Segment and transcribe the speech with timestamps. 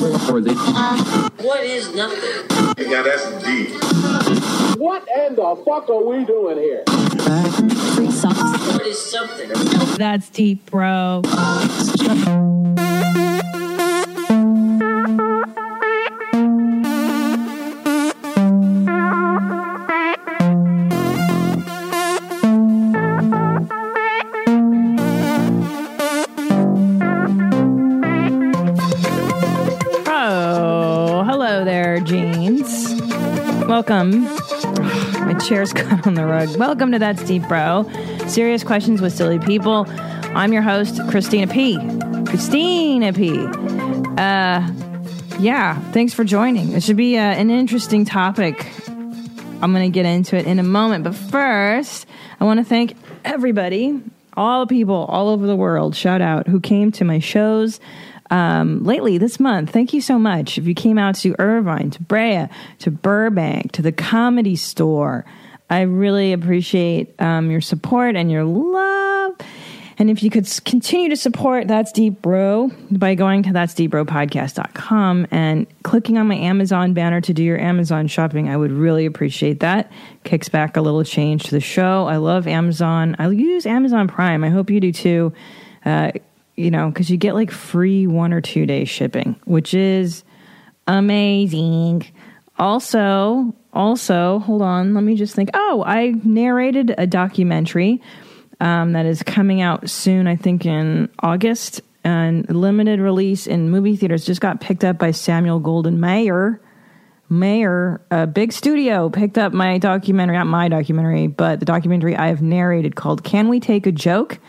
[0.00, 2.90] What is nothing?
[2.90, 3.68] Yeah, that's deep.
[4.80, 6.84] What in the fuck are we doing here?
[6.86, 9.50] What is something?
[9.98, 11.20] That's deep, bro.
[33.80, 34.24] Welcome.
[35.24, 36.54] My chair's got on the rug.
[36.58, 37.90] Welcome to That's Deep Bro.
[38.26, 39.86] Serious questions with silly people.
[39.88, 41.78] I'm your host, Christina P.
[42.26, 43.38] Christina P.
[44.18, 44.70] Uh,
[45.38, 46.72] yeah, thanks for joining.
[46.74, 48.66] It should be uh, an interesting topic.
[49.62, 51.04] I'm going to get into it in a moment.
[51.04, 52.04] But first,
[52.38, 53.98] I want to thank everybody,
[54.36, 57.80] all the people all over the world, shout out, who came to my shows
[58.30, 59.70] um, lately this month.
[59.70, 60.56] Thank you so much.
[60.58, 62.46] If you came out to Irvine, to Brea,
[62.80, 65.24] to Burbank, to the comedy store,
[65.68, 69.36] I really appreciate um, your support and your love.
[69.98, 73.90] And if you could continue to support That's Deep Bro by going to That's Deep
[73.90, 78.72] Bro Podcast.com and clicking on my Amazon banner to do your Amazon shopping, I would
[78.72, 79.92] really appreciate that.
[80.24, 82.06] Kicks back a little change to the show.
[82.06, 83.14] I love Amazon.
[83.18, 84.42] I use Amazon Prime.
[84.42, 85.34] I hope you do too.
[85.84, 86.12] Uh,
[86.60, 90.24] you know, because you get like free one or two day shipping, which is
[90.86, 92.06] amazing.
[92.58, 95.50] Also, also, hold on, let me just think.
[95.54, 98.02] Oh, I narrated a documentary
[98.60, 103.96] um, that is coming out soon, I think in August, and limited release in movie
[103.96, 104.24] theaters.
[104.24, 106.60] Just got picked up by Samuel Goldwyn Mayer.
[107.32, 112.26] Mayer, a big studio, picked up my documentary, not my documentary, but the documentary I
[112.26, 114.40] have narrated called Can We Take a Joke?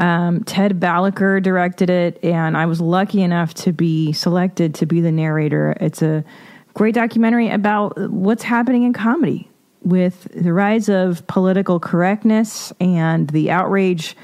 [0.00, 5.02] Um, Ted Balaker directed it, and I was lucky enough to be selected to be
[5.02, 5.76] the narrator.
[5.78, 6.24] It's a
[6.72, 9.50] great documentary about what's happening in comedy
[9.82, 14.16] with the rise of political correctness and the outrage,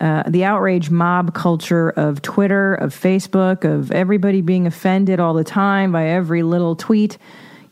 [0.00, 5.44] uh, the outrage mob culture of Twitter, of Facebook, of everybody being offended all the
[5.44, 7.16] time by every little tweet.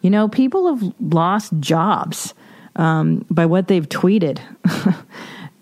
[0.03, 2.33] You know, people have lost jobs
[2.77, 4.41] um, by what they've tweeted.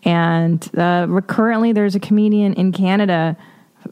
[0.04, 3.36] And uh, currently, there's a comedian in Canada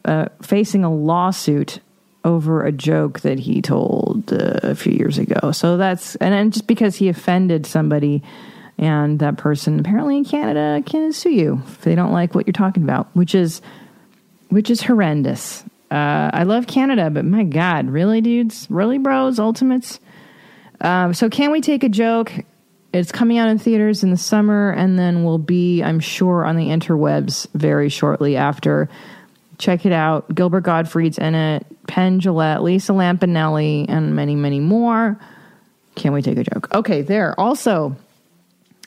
[0.05, 1.79] uh, facing a lawsuit
[2.23, 5.51] over a joke that he told uh, a few years ago.
[5.51, 8.21] So that's, and then just because he offended somebody,
[8.77, 12.53] and that person apparently in Canada can sue you if they don't like what you're
[12.53, 13.61] talking about, which is,
[14.49, 15.63] which is horrendous.
[15.89, 19.99] Uh, I love Canada, but my God, really, dudes, really, bros, ultimates.
[20.79, 22.31] Um, so, can we take a joke?
[22.93, 26.57] It's coming out in theaters in the summer and then will be, I'm sure, on
[26.57, 28.89] the interwebs very shortly after.
[29.57, 30.33] Check it out.
[30.33, 35.17] Gilbert Gottfried's in it, Penn Jillette, Lisa Lampanelli, and many, many more.
[35.95, 36.73] Can't we take a joke?
[36.73, 37.39] Okay, there.
[37.39, 37.95] Also,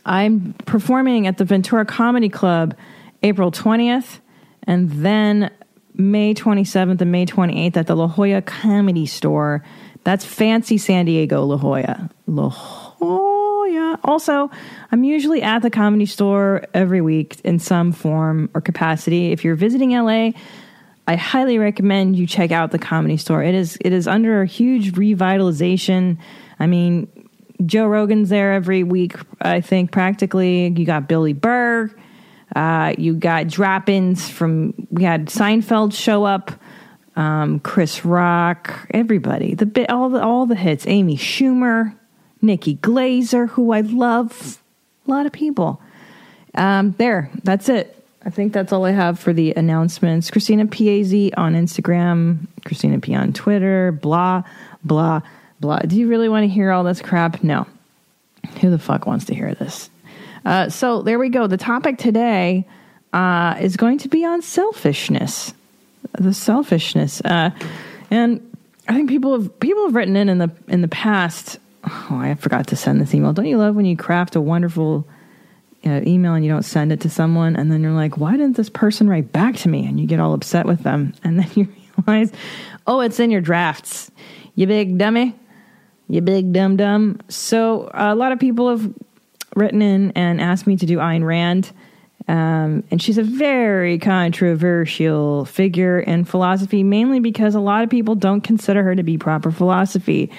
[0.05, 2.77] I'm performing at the Ventura Comedy Club
[3.23, 4.19] April 20th
[4.65, 5.51] and then
[5.95, 9.65] May 27th and May 28th at the La Jolla Comedy Store.
[10.03, 12.11] That's fancy San Diego, La Jolla.
[12.27, 13.44] La Jolla.
[14.05, 14.51] Also,
[14.93, 19.33] I'm usually at the comedy store every week in some form or capacity.
[19.33, 20.31] If you're visiting LA,
[21.07, 23.43] I highly recommend you check out the comedy store.
[23.43, 26.19] It is it is under a huge revitalization.
[26.59, 27.09] I mean,
[27.67, 30.69] Joe Rogan's there every week, I think practically.
[30.69, 31.91] You got Billy Burr.
[32.55, 36.53] Uh, you got drop-ins from we had Seinfeld show up,
[37.17, 39.55] um, Chris Rock, everybody.
[39.55, 40.87] The bit all the all the hits.
[40.87, 41.95] Amy Schumer,
[42.45, 44.63] Nikki Glazer, who I love.
[45.07, 45.81] A lot of people.
[46.55, 48.05] Um, there, that's it.
[48.25, 50.31] I think that's all I have for the announcements.
[50.31, 54.43] Christina Paz on Instagram, Christina P on Twitter, blah,
[54.83, 55.21] blah,
[55.61, 55.81] blah.
[55.81, 57.43] Do you really want to hear all this crap?
[57.43, 57.67] No.
[58.61, 59.91] Who the fuck wants to hear this?
[60.45, 61.47] Uh, so there we go.
[61.47, 62.67] The topic today
[63.13, 65.53] uh, is going to be on selfishness.
[66.19, 67.51] The selfishness, uh,
[68.11, 68.57] and
[68.89, 71.59] I think people have people have written in in the in the past.
[71.87, 73.33] Oh, I forgot to send this email.
[73.33, 75.07] Don't you love when you craft a wonderful
[75.85, 78.57] uh, email and you don't send it to someone, and then you're like, why didn't
[78.57, 79.87] this person write back to me?
[79.87, 82.33] And you get all upset with them, and then you realize,
[82.87, 84.11] oh, it's in your drafts.
[84.55, 85.35] You big dummy,
[86.09, 87.21] you big dum dum.
[87.29, 88.93] So a lot of people have
[89.57, 91.73] written in and asked me to do Ayn Rand.
[92.27, 98.15] Um, and she's a very controversial figure in philosophy, mainly because a lot of people
[98.15, 100.31] don't consider her to be proper philosophy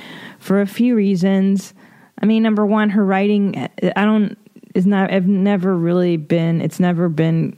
[0.45, 1.73] for a few reasons.
[2.21, 4.37] I mean, number one, her writing, I don't,
[4.75, 7.57] is not, I've never really been, it's never been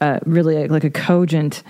[0.00, 1.62] uh, really like a cogent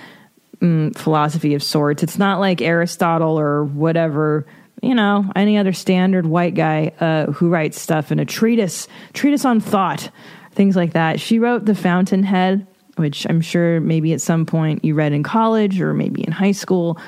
[0.62, 2.04] um, philosophy of sorts.
[2.04, 4.46] It's not like Aristotle or whatever,
[4.82, 9.44] you know, any other standard white guy uh, who writes stuff in a treatise, treatise
[9.44, 10.10] on thought
[10.52, 11.18] things like that.
[11.18, 15.80] She wrote The Fountainhead, which I'm sure maybe at some point you read in college
[15.80, 16.98] or maybe in high school.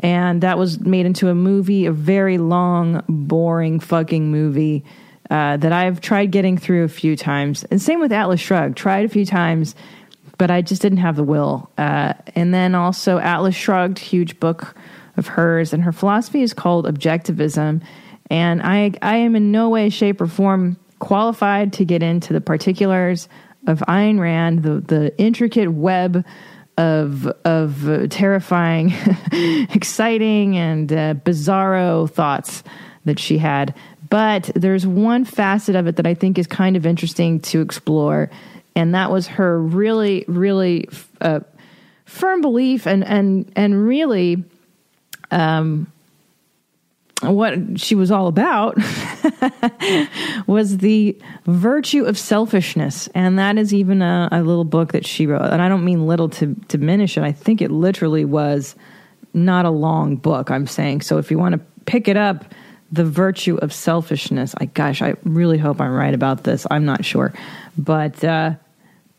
[0.00, 4.84] And that was made into a movie, a very long, boring fucking movie
[5.30, 7.64] uh, that I've tried getting through a few times.
[7.64, 9.74] And same with Atlas Shrugged, tried a few times,
[10.38, 11.70] but I just didn't have the will.
[11.76, 14.74] Uh, and then also Atlas Shrugged, huge book
[15.16, 17.82] of hers, and her philosophy is called Objectivism.
[18.30, 22.40] And I, I am in no way, shape, or form qualified to get into the
[22.40, 23.28] particulars
[23.66, 26.24] of Ayn Rand, the, the intricate web
[26.80, 28.94] of of terrifying,
[29.32, 32.64] exciting, and uh, bizarro thoughts
[33.04, 33.74] that she had.
[34.08, 38.30] But there's one facet of it that I think is kind of interesting to explore,
[38.74, 40.88] and that was her really, really
[41.20, 41.40] uh,
[42.06, 44.42] firm belief and and and really.
[45.30, 45.92] Um,
[47.22, 48.76] what she was all about
[50.46, 53.08] was the virtue of selfishness.
[53.14, 55.50] And that is even a, a, little book that she wrote.
[55.50, 57.22] And I don't mean little to diminish it.
[57.22, 58.74] I think it literally was
[59.34, 61.02] not a long book, I'm saying.
[61.02, 62.46] So if you want to pick it up,
[62.90, 66.66] The Virtue of Selfishness, I gosh, I really hope I'm right about this.
[66.70, 67.34] I'm not sure.
[67.76, 68.54] But uh,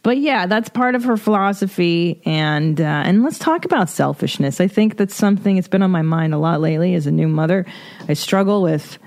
[0.04, 4.60] but yeah, that's part of her philosophy, and uh, and let's talk about selfishness.
[4.60, 6.96] I think that's something that's been on my mind a lot lately.
[6.96, 7.68] As a new mother,
[8.10, 8.98] I struggle with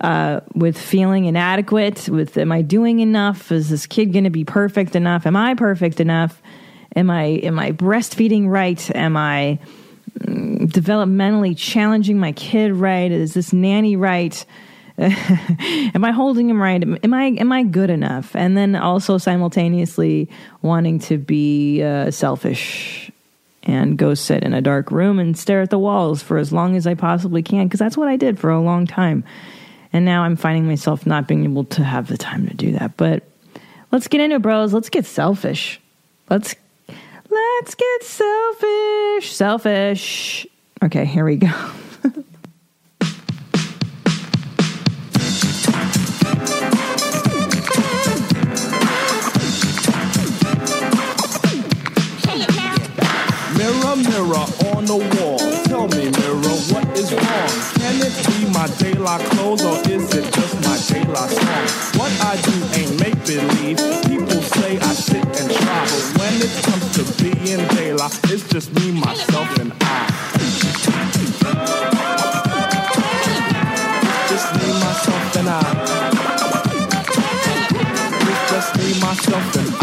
[0.00, 2.08] uh, with feeling inadequate.
[2.08, 3.50] With am I doing enough?
[3.50, 5.26] Is this kid going to be perfect enough?
[5.26, 6.40] Am I perfect enough?
[6.94, 8.94] Am I am I breastfeeding right?
[8.94, 9.58] Am I
[10.20, 13.10] mm, developmentally challenging my kid right?
[13.10, 14.44] Is this nanny right?
[14.98, 16.82] am I holding him right?
[16.82, 18.36] Am I am I good enough?
[18.36, 20.28] And then also simultaneously
[20.62, 23.10] wanting to be uh, selfish
[23.64, 26.76] and go sit in a dark room and stare at the walls for as long
[26.76, 29.24] as I possibly can because that's what I did for a long time.
[29.92, 32.96] And now I'm finding myself not being able to have the time to do that.
[32.96, 33.24] But
[33.90, 34.72] let's get into it, bros.
[34.72, 35.80] Let's get selfish.
[36.30, 36.54] Let's
[37.30, 39.32] let's get selfish.
[39.32, 40.46] Selfish.
[40.82, 41.50] Okay, here we go.
[53.64, 54.44] mirror mirror
[54.76, 55.38] on the wall.
[55.64, 57.50] Tell me, mirror, what is wrong?
[57.80, 61.64] Can it be my daylight clothes or is it just my daylight song?
[61.98, 63.78] What I do ain't make believe.
[64.04, 68.68] People say I sit and try, but when it comes to being daylight, it's just
[68.76, 69.84] me, myself, and I.
[74.28, 75.62] Just me, myself, and I.
[78.50, 79.73] Just me, myself, and I.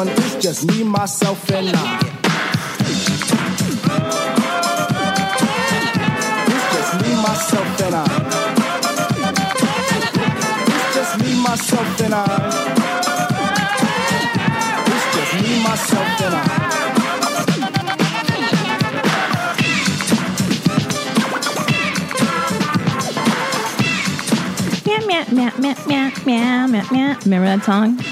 [0.00, 1.98] one, it's just me, myself, and I.
[6.48, 8.04] It's just me, myself, and I
[10.68, 12.24] It's just me, myself, and I.
[14.92, 16.44] It's just me, myself, and I.
[24.86, 27.18] Meow, meow, meow, meow, meow, meow.
[27.24, 28.09] Remember that song?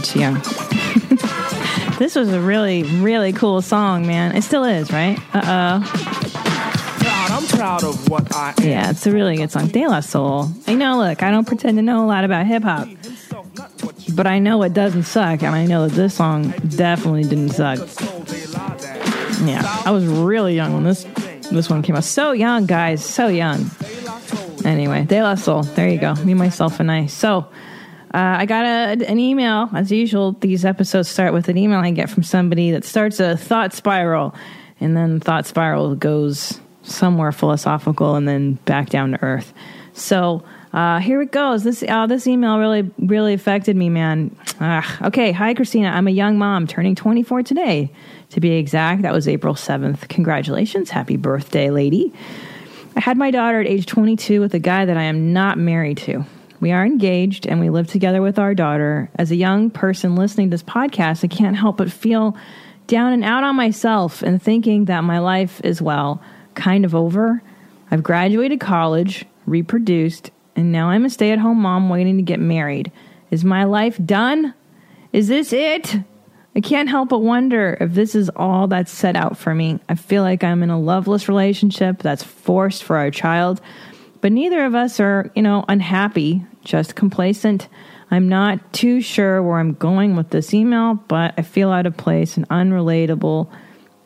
[0.00, 0.34] Too young.
[1.98, 4.34] this was a really, really cool song, man.
[4.34, 5.18] It still is, right?
[5.34, 6.12] Uh oh
[7.32, 8.68] I'm proud of what I am.
[8.68, 9.68] Yeah, it's a really good song.
[9.68, 10.48] De La Soul.
[10.66, 12.88] I know, look, I don't pretend to know a lot about hip hop,
[14.14, 17.78] but I know it doesn't suck, and I know that this song definitely didn't suck.
[19.44, 21.04] Yeah, I was really young when this
[21.50, 22.04] this one came out.
[22.04, 23.70] So young, guys, so young.
[24.64, 25.62] Anyway, De La Soul.
[25.62, 26.14] There you go.
[26.16, 27.06] Me, myself, and I.
[27.06, 27.46] So.
[28.14, 29.70] Uh, I got a, an email.
[29.74, 33.36] As usual, these episodes start with an email I get from somebody that starts a
[33.36, 34.34] thought spiral,
[34.80, 39.54] and then thought spiral goes somewhere philosophical and then back down to earth.
[39.94, 41.64] So uh, here it goes.
[41.64, 44.36] This uh, this email really really affected me, man.
[44.60, 44.84] Ugh.
[45.02, 45.88] Okay, hi Christina.
[45.88, 47.90] I'm a young mom, turning 24 today,
[48.30, 49.02] to be exact.
[49.02, 50.08] That was April 7th.
[50.08, 52.12] Congratulations, happy birthday, lady.
[52.96, 55.98] I had my daughter at age 22 with a guy that I am not married
[55.98, 56.24] to.
[56.62, 59.10] We are engaged and we live together with our daughter.
[59.16, 62.36] As a young person listening to this podcast, I can't help but feel
[62.86, 66.22] down and out on myself and thinking that my life is, well,
[66.54, 67.42] kind of over.
[67.90, 72.38] I've graduated college, reproduced, and now I'm a stay at home mom waiting to get
[72.38, 72.92] married.
[73.32, 74.54] Is my life done?
[75.12, 75.96] Is this it?
[76.54, 79.80] I can't help but wonder if this is all that's set out for me.
[79.88, 83.60] I feel like I'm in a loveless relationship that's forced for our child,
[84.20, 87.68] but neither of us are, you know, unhappy, just complacent.
[88.10, 91.96] I'm not too sure where I'm going with this email, but I feel out of
[91.96, 93.48] place and unrelatable.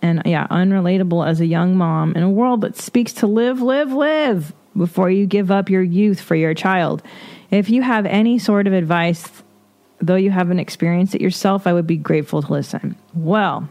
[0.03, 3.93] And yeah, unrelatable as a young mom in a world that speaks to live, live,
[3.93, 7.03] live before you give up your youth for your child.
[7.51, 9.29] If you have any sort of advice,
[10.01, 12.97] though you haven't experienced it yourself, I would be grateful to listen.
[13.15, 13.69] Well,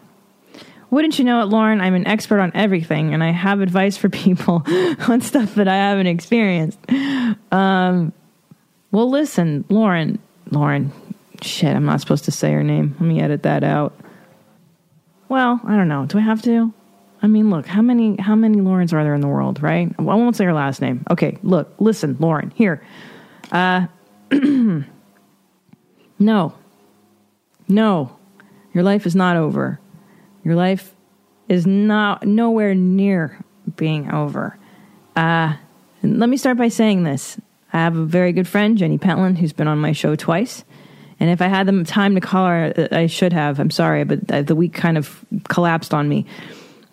[0.90, 1.82] wouldn't you know it, Lauren?
[1.82, 4.64] I'm an expert on everything, and I have advice for people
[5.08, 6.80] on stuff that I haven't experienced.
[7.52, 8.14] Um,
[8.96, 10.20] well, listen, Lauren,
[10.52, 10.94] Lauren,
[11.42, 12.96] shit, I'm not supposed to say her name.
[12.98, 13.94] Let me edit that out.
[15.28, 16.06] Well, I don't know.
[16.06, 16.72] Do I have to?
[17.22, 19.94] I mean, look, how many how many Laurens are there in the world, right?
[20.00, 21.06] I won't say her last name.
[21.12, 22.82] Okay, look, listen, Lauren, here.
[23.52, 23.88] Uh
[26.18, 26.54] No.
[27.68, 28.16] No.
[28.74, 29.78] Your life is not over.
[30.46, 30.96] Your life
[31.50, 33.44] is not nowhere near
[33.76, 34.58] being over.
[35.18, 35.58] Uh
[36.02, 37.38] let me start by saying this.
[37.76, 40.64] I have a very good friend, Jenny Pentland, who's been on my show twice.
[41.20, 43.60] And if I had the time to call her, I should have.
[43.60, 46.26] I'm sorry, but uh, the week kind of collapsed on me.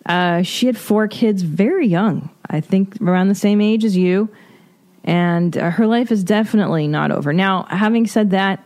[0.07, 4.29] Uh, she had four kids very young, I think around the same age as you.
[5.05, 7.33] And uh, her life is definitely not over.
[7.33, 8.59] Now, having said that,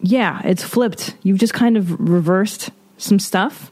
[0.00, 1.14] yeah, it's flipped.
[1.22, 3.70] You've just kind of reversed some stuff.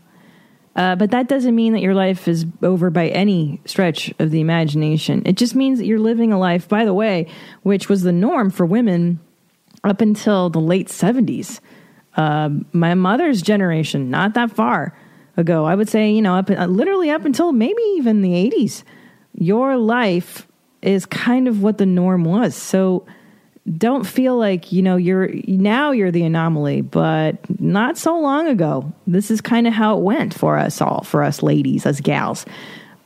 [0.77, 4.41] Uh, but that doesn't mean that your life is over by any stretch of the
[4.41, 5.23] imagination.
[5.25, 7.29] It just means that you're living a life, by the way,
[7.63, 9.21] which was the norm for women
[9.85, 11.61] up until the late 70s.
[12.17, 14.97] Uh, my mother's generation, not that far
[15.37, 18.83] ago, I would say, you know, up uh, literally up until maybe even the 80s,
[19.33, 20.47] your life
[20.83, 22.55] is kind of what the norm was.
[22.55, 23.07] So
[23.79, 28.93] don't feel like, you know, you're now you're the anomaly, but not so long ago.
[29.07, 32.45] This is kind of how it went for us all, for us ladies, us gals.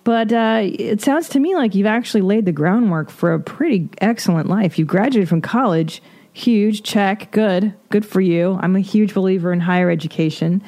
[0.04, 3.88] But uh, it sounds to me like you've actually laid the groundwork for a pretty
[3.98, 4.78] excellent life.
[4.78, 6.02] You graduated from college
[6.38, 8.56] Huge, check, good, good for you.
[8.62, 10.62] I'm a huge believer in higher education.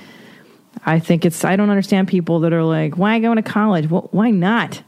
[0.85, 3.88] I think it's, I don't understand people that are like, why go to college?
[3.88, 4.82] Well, why not?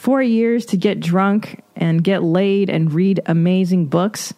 [0.00, 4.32] Four years to get drunk and get laid and read amazing books.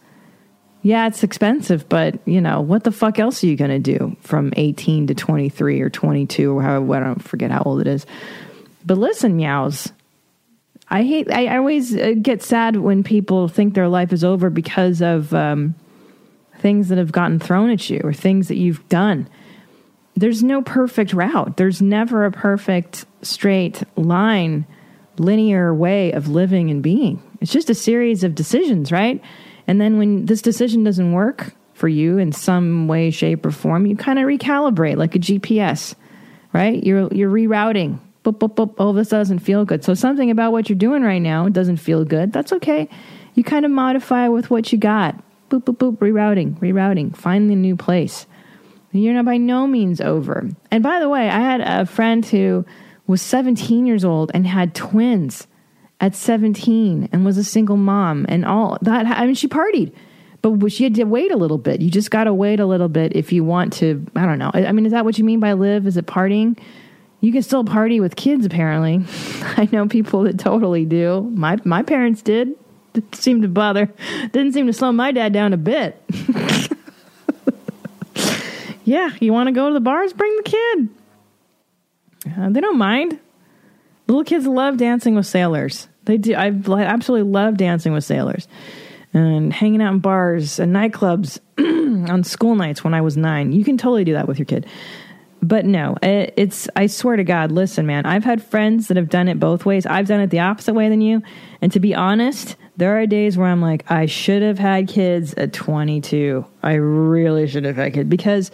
[0.83, 4.17] Yeah, it's expensive, but you know, what the fuck else are you going to do
[4.23, 8.07] from 18 to 23 or 22 or however, I don't forget how old it is.
[8.85, 9.93] But listen, meows,
[10.89, 11.31] I hate.
[11.33, 15.77] I always uh, get sad when people think their life is over because of um,
[16.59, 19.29] things that have gotten thrown at you or things that you've done.
[20.17, 21.57] There's no perfect route.
[21.57, 24.67] There's never a perfect straight line,
[25.23, 27.23] linear way of living and being.
[27.41, 29.23] It's just a series of decisions, right?
[29.67, 33.87] And then when this decision doesn't work for you in some way, shape, or form,
[33.87, 35.95] you kind of recalibrate like a GPS,
[36.53, 36.83] right?
[36.83, 39.85] You're you're rerouting boop, boop, boop, oh, this doesn't feel good.
[39.85, 42.33] So something about what you're doing right now doesn't feel good.
[42.33, 42.89] That's okay.
[43.35, 45.17] You kind of modify with what you got.
[45.51, 48.27] Boop, boop, boop, rerouting, rerouting, find the new place.
[48.93, 50.49] You're not by no means over.
[50.71, 52.67] And by the way, I had a friend who
[53.13, 55.47] was 17 years old and had twins
[56.01, 59.07] at 17 and was a single mom and all that.
[59.07, 59.93] I mean, she partied,
[60.41, 61.83] but she had to wait a little bit.
[61.83, 64.05] You just got to wait a little bit if you want to.
[64.17, 64.51] I don't know.
[64.55, 65.87] I mean, is that what you mean by live?
[65.87, 66.59] Is it partying?
[67.21, 69.05] You can still party with kids, apparently.
[69.59, 71.31] I know people that totally do.
[71.35, 72.55] My my parents did.
[72.95, 73.93] Didn't seem to bother.
[74.33, 76.03] Didn't seem to slow my dad down a bit.
[78.85, 80.15] yeah, you want to go to the bars?
[80.15, 81.02] Bring the kid.
[82.27, 83.19] Uh, they don't mind.
[84.07, 85.89] Little kids love dancing with sailors.
[86.05, 86.35] They do.
[86.35, 88.49] I absolutely love dancing with sailors
[89.15, 91.39] and hanging out in bars and nightclubs
[92.11, 93.53] on school nights when I was nine.
[93.53, 94.67] You can totally do that with your kid
[95.43, 99.09] but no, it, it's, I swear to God, listen, man, I've had friends that have
[99.09, 99.85] done it both ways.
[99.87, 101.21] I've done it the opposite way than you.
[101.61, 105.35] And to be honest, there are days where I'm like, I should have had kids
[105.35, 106.47] at 22.
[106.63, 108.53] I really should have had kids because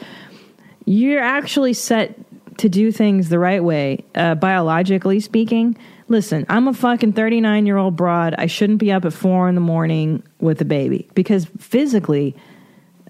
[0.87, 2.19] you're actually set
[2.59, 5.77] to do things the right way, uh, biologically speaking,
[6.09, 8.35] listen, I'm a fucking 39 year old broad.
[8.37, 12.37] I shouldn't be up at four in the morning with a baby because physically,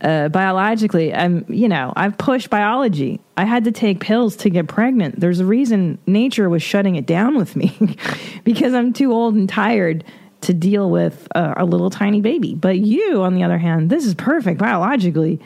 [0.00, 3.20] uh, biologically, I'm, you know, I've pushed biology.
[3.36, 5.18] I had to take pills to get pregnant.
[5.18, 7.76] There's a reason nature was shutting it down with me
[8.44, 10.04] because I'm too old and tired
[10.42, 12.54] to deal with a, a little tiny baby.
[12.54, 15.40] But you, on the other hand, this is perfect biologically.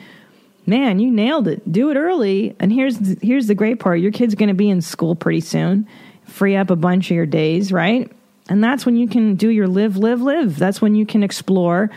[0.65, 1.69] Man, you nailed it.
[1.71, 2.55] Do it early.
[2.59, 3.99] And here's the, here's the great part.
[3.99, 5.87] Your kid's going to be in school pretty soon.
[6.25, 8.09] Free up a bunch of your days, right?
[8.49, 10.57] And that's when you can do your live, live, live.
[10.57, 11.89] That's when you can explore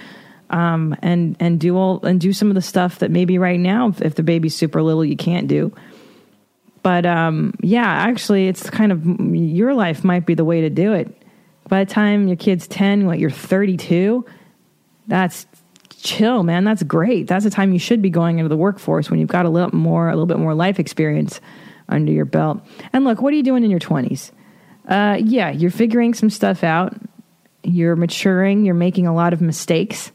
[0.51, 3.89] um, and and do all and do some of the stuff that maybe right now,
[3.89, 5.73] if, if the baby's super little, you can't do.
[6.83, 9.05] But um, yeah, actually, it's kind of
[9.35, 11.21] your life might be the way to do it.
[11.69, 14.25] By the time your kid's ten, what you're 32,
[15.09, 15.47] that's
[16.07, 16.65] chill, man.
[16.65, 17.27] That's great.
[17.27, 19.75] That's the time you should be going into the workforce when you've got a little
[19.75, 21.41] more, a little bit more life experience
[21.89, 22.61] under your belt.
[22.93, 24.31] And look, what are you doing in your 20s?
[24.89, 26.95] Uh, yeah, you're figuring some stuff out.
[27.63, 28.65] You're maturing.
[28.65, 30.13] You're making a lot of mistakes.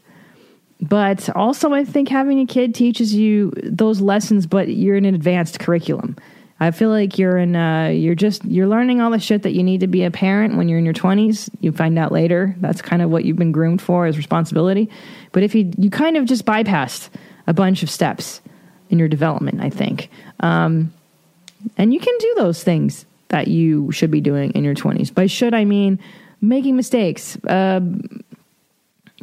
[0.80, 5.14] But also, I think having a kid teaches you those lessons, but you're in an
[5.14, 6.16] advanced curriculum.
[6.62, 9.64] I feel like you're in, uh, you're just, you're learning all the shit that you
[9.64, 11.50] need to be a parent when you're in your 20s.
[11.60, 12.54] You find out later.
[12.60, 14.88] That's kind of what you've been groomed for as responsibility.
[15.32, 17.10] But if you, you kind of just bypassed
[17.48, 18.40] a bunch of steps
[18.90, 20.08] in your development, I think.
[20.38, 20.94] Um,
[21.76, 25.12] and you can do those things that you should be doing in your 20s.
[25.12, 25.98] By should, I mean
[26.40, 27.80] making mistakes, uh,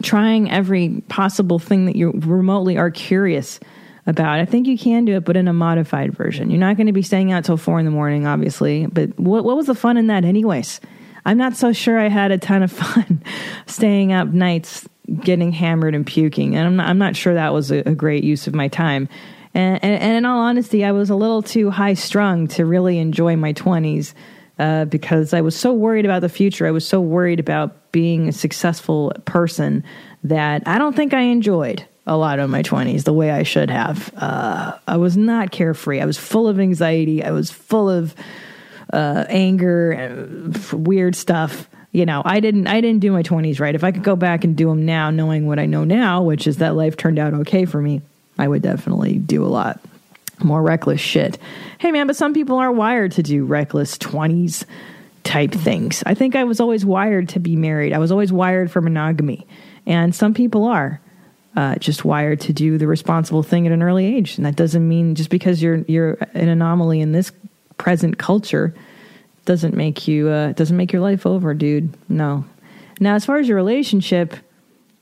[0.02, 3.62] trying every possible thing that you remotely are curious
[4.10, 4.40] about.
[4.40, 6.50] I think you can do it, but in a modified version.
[6.50, 8.88] You're not going to be staying out till four in the morning, obviously.
[8.88, 10.82] But what, what was the fun in that, anyways?
[11.26, 13.24] I'm not so sure I had a ton of fun
[13.68, 14.90] staying up nights,
[15.22, 16.56] getting hammered and puking.
[16.56, 19.08] And I'm not, I'm not sure that was a, a great use of my time.
[19.54, 23.00] And, and, and, in all honesty, I was a little too high strung to really
[23.00, 24.14] enjoy my 20s
[24.60, 26.68] uh, because I was so worried about the future.
[26.68, 29.84] I was so worried about being a successful person
[30.24, 33.70] that I don't think I enjoyed a lot of my 20s the way I should
[33.70, 34.12] have.
[34.18, 36.02] Uh, I was not carefree.
[36.02, 37.24] I was full of anxiety.
[37.24, 38.16] I was full of
[38.92, 41.70] uh, anger and weird stuff.
[41.92, 43.76] You know, I didn't I didn't do my 20s right.
[43.76, 46.48] If I could go back and do them now knowing what I know now, which
[46.48, 48.02] is that life turned out okay for me,
[48.40, 49.80] I would definitely do a lot
[50.44, 51.38] more reckless shit.
[51.78, 54.66] Hey man, but some people are wired to do reckless 20s
[55.24, 56.02] type things.
[56.08, 57.94] I think I was always wired to be married.
[57.94, 59.46] I was always wired for monogamy.
[59.86, 61.00] And some people are
[61.60, 64.38] uh, just wired to do the responsible thing at an early age.
[64.38, 67.34] And that doesn't mean just because you're you're an anomaly in this
[67.78, 68.74] present culture
[69.44, 71.94] doesn't make you uh, doesn't make your life over, dude.
[72.08, 72.46] No.
[73.02, 74.38] Now, as far as your relationship,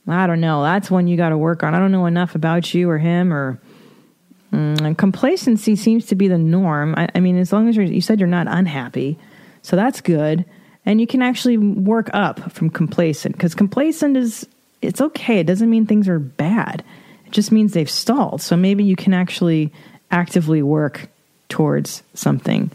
[0.08, 0.64] I don't know.
[0.64, 1.76] That's one you got to work on.
[1.76, 3.60] I don't know enough about you or him or.
[4.52, 6.94] Mm, complacency seems to be the norm.
[6.96, 9.18] I, I mean, as long as you said you're not unhappy,
[9.60, 10.46] so that's good,
[10.86, 14.48] and you can actually work up from complacent because complacent is
[14.80, 15.40] it's okay.
[15.40, 16.84] It doesn't mean things are bad.
[17.26, 18.40] It just means they've stalled.
[18.42, 19.72] So maybe you can actually
[20.10, 21.08] actively work
[21.48, 22.70] towards something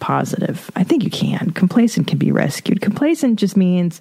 [0.00, 0.70] positive.
[0.76, 1.50] I think you can.
[1.50, 2.80] Complacent can be rescued.
[2.80, 4.00] Complacent just means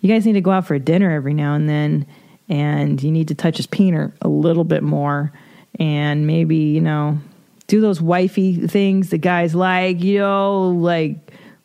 [0.00, 2.06] you guys need to go out for a dinner every now and then
[2.48, 5.32] and you need to touch his peener a little bit more
[5.78, 7.18] and maybe, you know,
[7.66, 11.16] do those wifey things the guys like, you know, like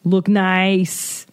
[0.04, 1.27] look nice.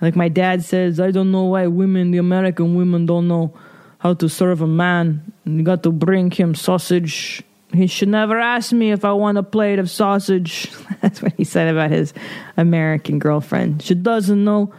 [0.00, 3.54] Like my dad says, I don't know why women, the American women, don't know
[3.98, 5.32] how to serve a man.
[5.44, 7.42] You got to bring him sausage.
[7.72, 10.70] He should never ask me if I want a plate of sausage.
[11.00, 12.12] That's what he said about his
[12.56, 13.82] American girlfriend.
[13.82, 14.72] She doesn't know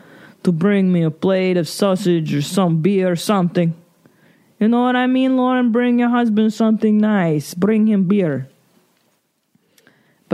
[0.44, 3.74] to bring me a plate of sausage or some beer or something.
[4.60, 5.72] You know what I mean, Lauren?
[5.72, 7.54] Bring your husband something nice.
[7.54, 8.48] Bring him beer.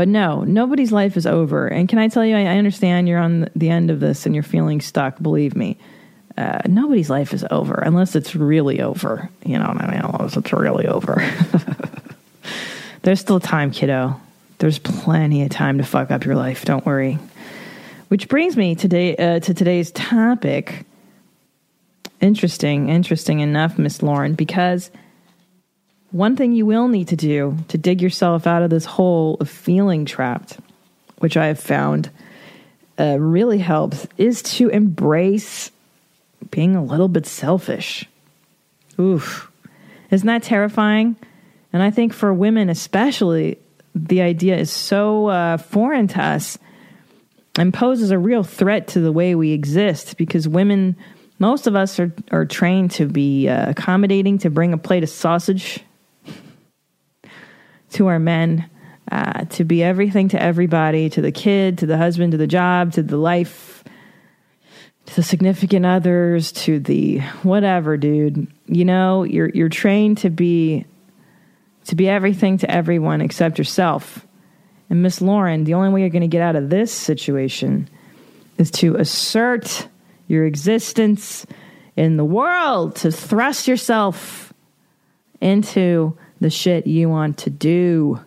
[0.01, 1.67] But no, nobody's life is over.
[1.67, 4.43] And can I tell you, I understand you're on the end of this and you're
[4.43, 5.21] feeling stuck.
[5.21, 5.77] Believe me,
[6.35, 9.29] uh, nobody's life is over unless it's really over.
[9.45, 10.01] You know what I mean?
[10.01, 11.23] Unless it's really over.
[13.03, 14.19] There's still time, kiddo.
[14.57, 16.65] There's plenty of time to fuck up your life.
[16.65, 17.19] Don't worry.
[18.07, 20.83] Which brings me today uh, to today's topic.
[22.21, 24.89] Interesting, interesting enough, Miss Lauren, because
[26.12, 29.50] one thing you will need to do to dig yourself out of this hole of
[29.50, 30.58] feeling trapped,
[31.19, 32.10] which I have found
[33.00, 35.71] uh, really helps, is to embrace
[36.50, 38.06] being a little bit selfish.
[39.00, 39.50] Oof.
[40.10, 41.15] Isn't that terrifying?
[41.71, 43.58] And I think for women especially,
[43.95, 46.58] the idea is so uh, foreign to us
[47.58, 50.97] and poses a real threat to the way we exist because women,
[51.39, 55.10] most of us are, are trained to be uh, accommodating, to bring a plate of
[55.10, 55.80] sausage
[57.91, 58.69] to our men
[59.12, 62.93] uh, to be everything to everybody, to the kid, to the husband, to the job,
[62.93, 63.84] to the life,
[65.06, 68.47] to the significant others, to the whatever, dude.
[68.67, 70.86] You know, you're you're trained to be
[71.86, 74.25] to be everything to everyone except yourself.
[74.89, 77.89] And Miss Lauren, the only way you're going to get out of this situation
[78.58, 79.88] is to assert
[80.27, 81.45] your existence
[81.95, 84.54] in the world, to thrust yourself
[85.41, 88.19] into the shit you want to do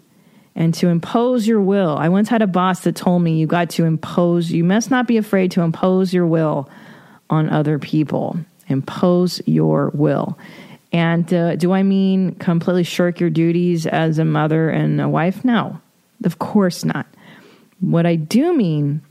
[0.57, 1.97] and to impose your will.
[1.99, 5.07] I once had a boss that told me you got to impose, you must not
[5.07, 6.71] be afraid to impose your will
[7.29, 8.39] on other people.
[8.69, 10.39] Impose your will.
[10.93, 15.45] And uh, do I mean completely shirk your duties as a mother and a wife?
[15.45, 15.81] No,
[16.23, 17.07] of course not.
[17.81, 19.03] What I do mean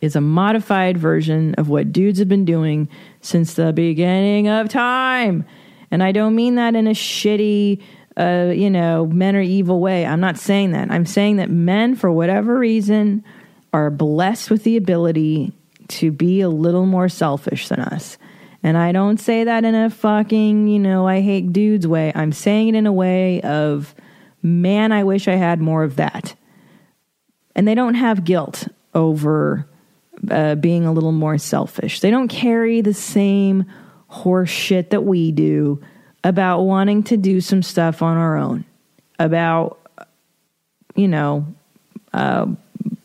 [0.00, 2.88] is a modified version of what dudes have been doing
[3.20, 5.44] since the beginning of time.
[5.90, 7.82] And I don't mean that in a shitty,
[8.16, 10.04] uh, you know, men are evil way.
[10.04, 10.90] I'm not saying that.
[10.90, 13.24] I'm saying that men, for whatever reason,
[13.72, 15.52] are blessed with the ability
[15.88, 18.18] to be a little more selfish than us.
[18.62, 22.12] And I don't say that in a fucking, you know, I hate dudes way.
[22.14, 23.94] I'm saying it in a way of,
[24.42, 26.34] man, I wish I had more of that.
[27.54, 29.66] And they don't have guilt over
[30.30, 32.00] uh, being a little more selfish.
[32.00, 33.64] They don't carry the same
[34.08, 35.80] horse shit that we do
[36.24, 38.64] about wanting to do some stuff on our own,
[39.18, 39.78] about,
[40.94, 41.46] you know,
[42.12, 42.46] uh,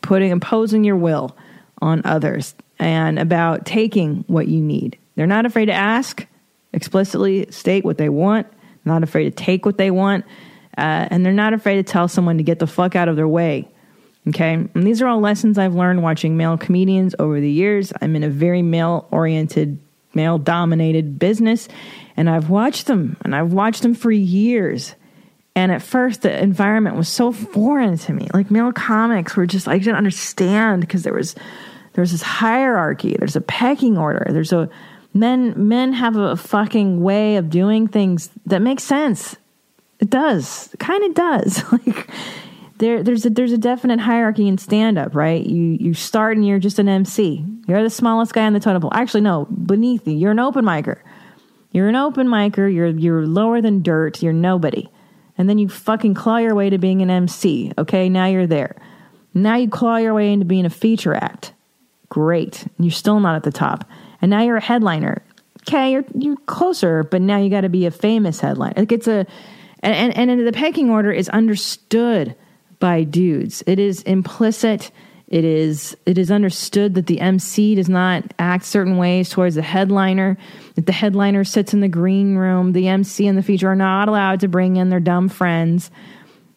[0.01, 1.36] putting, imposing your will
[1.82, 4.97] on others, and about taking what you need.
[5.15, 6.25] They're not afraid to ask,
[6.73, 8.47] explicitly state what they want,
[8.84, 10.25] not afraid to take what they want,
[10.78, 13.28] uh, and they're not afraid to tell someone to get the fuck out of their
[13.28, 13.67] way.
[14.28, 17.93] Okay, and these are all lessons I've learned watching male comedians over the years.
[18.01, 19.80] I'm in a very male oriented,
[20.15, 21.67] male dominated business,
[22.17, 24.95] and I've watched them, and I've watched them for years.
[25.56, 28.28] And at first, the environment was so foreign to me.
[28.34, 31.34] Like male comics were just, I didn't understand because there was,
[31.93, 34.69] there's this hierarchy, there's a pecking order, there's a
[35.15, 39.38] men men have a fucking way of doing things that makes sense.
[39.99, 41.71] It does, kind of does.
[41.71, 42.10] like
[42.78, 45.43] there, there's a there's a definite hierarchy in stand up, right?
[45.43, 47.45] You you start and you're just an MC.
[47.67, 48.91] You're the smallest guy on the totem pole.
[48.93, 50.99] Actually, no, beneath you, you're an open micer.
[51.71, 52.73] You're an open micer.
[52.73, 54.21] You're you're lower than dirt.
[54.21, 54.89] You're nobody,
[55.38, 57.71] and then you fucking claw your way to being an MC.
[57.78, 58.75] Okay, now you're there.
[59.34, 61.54] Now you claw your way into being a feature act.
[62.08, 62.65] Great.
[62.80, 63.89] You're still not at the top
[64.25, 65.23] and now you're a headliner.
[65.62, 68.73] Okay, you're you're closer, but now you got to be a famous headliner.
[68.75, 69.28] Like it's a,
[69.82, 72.36] and, and and the pecking order is understood
[72.80, 73.63] by dudes.
[73.67, 74.89] It is implicit.
[75.36, 79.62] It is it is understood that the MC does not act certain ways towards the
[79.62, 80.38] headliner.
[80.76, 82.71] That the headliner sits in the green room.
[82.71, 85.91] The MC and the feature are not allowed to bring in their dumb friends.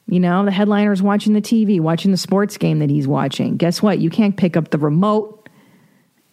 [0.06, 3.56] You know, the headliner is watching the TV, watching the sports game that he's watching.
[3.56, 3.98] Guess what?
[3.98, 5.48] You can't pick up the remote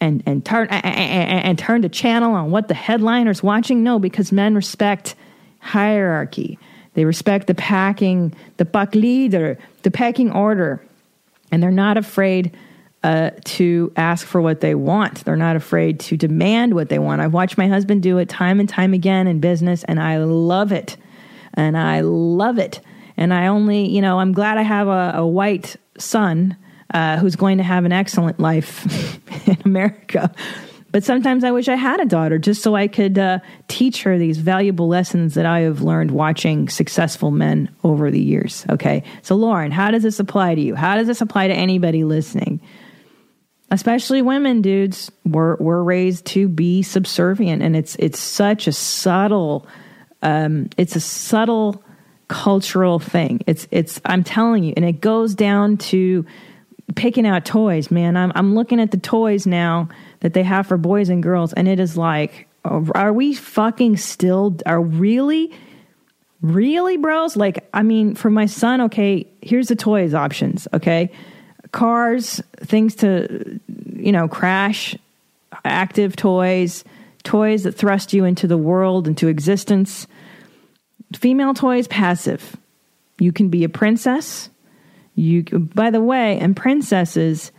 [0.00, 3.82] and and turn and, and turn the channel on what the headliner's watching?
[3.82, 5.16] No, because men respect
[5.58, 6.60] hierarchy.
[6.94, 10.85] They respect the packing, the buck leader, the pecking order,
[11.50, 12.56] and they're not afraid
[13.02, 15.24] uh, to ask for what they want.
[15.24, 17.20] They're not afraid to demand what they want.
[17.20, 20.72] I've watched my husband do it time and time again in business, and I love
[20.72, 20.96] it.
[21.54, 22.80] And I love it.
[23.16, 26.56] And I only, you know, I'm glad I have a, a white son
[26.92, 30.34] uh, who's going to have an excellent life in America.
[30.96, 34.16] But sometimes I wish I had a daughter just so I could uh, teach her
[34.16, 38.64] these valuable lessons that I have learned watching successful men over the years.
[38.70, 39.02] Okay.
[39.20, 40.74] So, Lauren, how does this apply to you?
[40.74, 42.62] How does this apply to anybody listening?
[43.70, 45.12] Especially women, dudes.
[45.26, 49.66] We're, we're raised to be subservient, and it's, it's such a subtle,
[50.22, 51.84] um, it's a subtle
[52.28, 53.42] cultural thing.
[53.46, 56.24] It's, it's, I'm telling you, and it goes down to,
[56.94, 58.16] picking out toys, man.
[58.16, 59.88] I'm I'm looking at the toys now
[60.20, 63.96] that they have for boys and girls, and it is like, uh, are we fucking
[63.96, 64.56] still?
[64.66, 65.52] Are really,
[66.40, 67.36] really, bros?
[67.36, 70.68] Like, I mean, for my son, okay, here's the toys options.
[70.72, 71.10] Okay,
[71.72, 73.60] cars, things to,
[73.94, 74.96] you know, crash,
[75.64, 76.84] active toys,
[77.24, 80.06] toys that thrust you into the world, into existence.
[81.14, 82.56] Female toys, passive.
[83.18, 84.50] You can be a princess
[85.16, 87.50] you, by the way, and princesses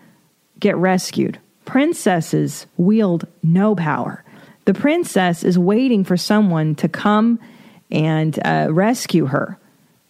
[0.60, 1.39] get rescued.
[1.65, 4.24] Princesses wield no power.
[4.65, 7.39] The princess is waiting for someone to come
[7.91, 9.58] and uh, rescue her.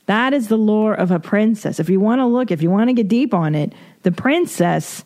[0.07, 1.79] That is the lore of a princess.
[1.79, 5.03] If you want to look, if you want to get deep on it, the princess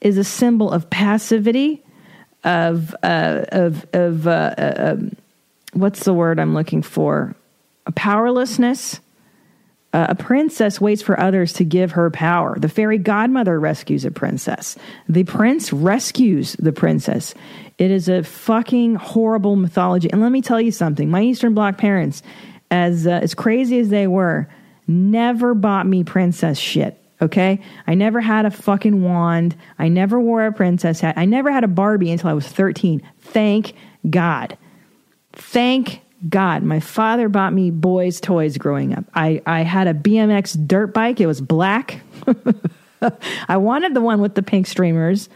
[0.00, 1.82] is a symbol of passivity,
[2.42, 5.12] of uh, of of uh, uh um,
[5.72, 7.34] what's the word I'm looking for?
[7.86, 9.00] A powerlessness,
[9.92, 12.56] Uh, a princess waits for others to give her power.
[12.58, 14.76] The fairy godmother rescues a princess.
[15.08, 17.34] The prince rescues the princess.
[17.76, 20.08] It is a fucking horrible mythology.
[20.12, 22.22] And let me tell you something my Eastern Bloc parents,
[22.70, 24.48] as, uh, as crazy as they were,
[24.86, 26.96] never bought me princess shit.
[27.20, 27.60] Okay?
[27.86, 29.56] I never had a fucking wand.
[29.78, 31.18] I never wore a princess hat.
[31.18, 33.02] I never had a Barbie until I was 13.
[33.18, 33.74] Thank
[34.08, 34.56] God.
[35.32, 36.62] Thank God.
[36.62, 39.04] My father bought me boys' toys growing up.
[39.14, 41.20] I, I had a BMX dirt bike.
[41.20, 42.00] It was black.
[43.48, 45.28] I wanted the one with the pink streamers,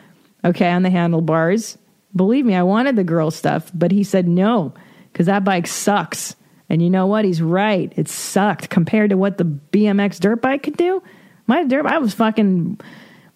[0.45, 1.79] okay, on the handlebars.
[2.15, 4.75] Believe me, I wanted the girl stuff, but he said no,
[5.13, 6.37] because that bike sucks.
[6.69, 7.25] And you know what?
[7.25, 7.93] He's right.
[7.97, 11.03] It sucked compared to what the BMX dirt bike could do.
[11.47, 12.81] My dirt, I was fucking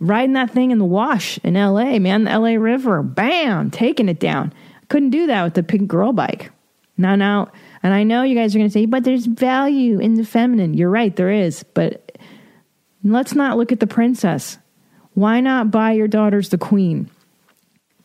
[0.01, 4.21] riding that thing in the wash in LA, man, the LA River, bam, taking it
[4.21, 4.53] down.
[4.89, 6.51] Couldn't do that with the pink girl bike.
[6.99, 10.15] Now, now, and I know you guys are going to say, but there's value in
[10.15, 10.75] the feminine.
[10.75, 11.63] You're right, there is.
[11.63, 12.19] But
[13.05, 14.59] let's not look at the princess.
[15.15, 17.09] Why not buy your daughters the queen?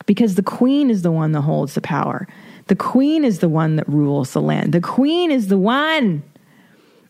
[0.06, 2.28] Because the queen is the one that holds the power.
[2.68, 4.72] The queen is the one that rules the land.
[4.72, 6.22] The queen is the one.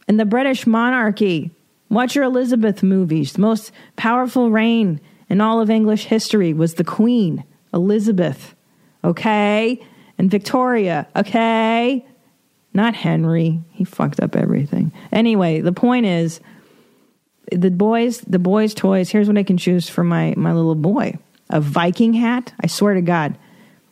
[0.08, 1.50] And the British monarchy.
[1.90, 3.34] Watch your Elizabeth movies.
[3.34, 8.54] The most powerful reign in all of English history was the queen, Elizabeth.
[9.02, 9.80] Okay?
[10.18, 11.06] And Victoria.
[11.16, 12.04] Okay?
[12.72, 13.60] Not Henry.
[13.70, 14.92] He fucked up everything.
[15.12, 16.40] Anyway, the point is
[17.52, 21.16] the boys the boys toys here's what i can choose for my my little boy
[21.50, 23.36] a viking hat i swear to god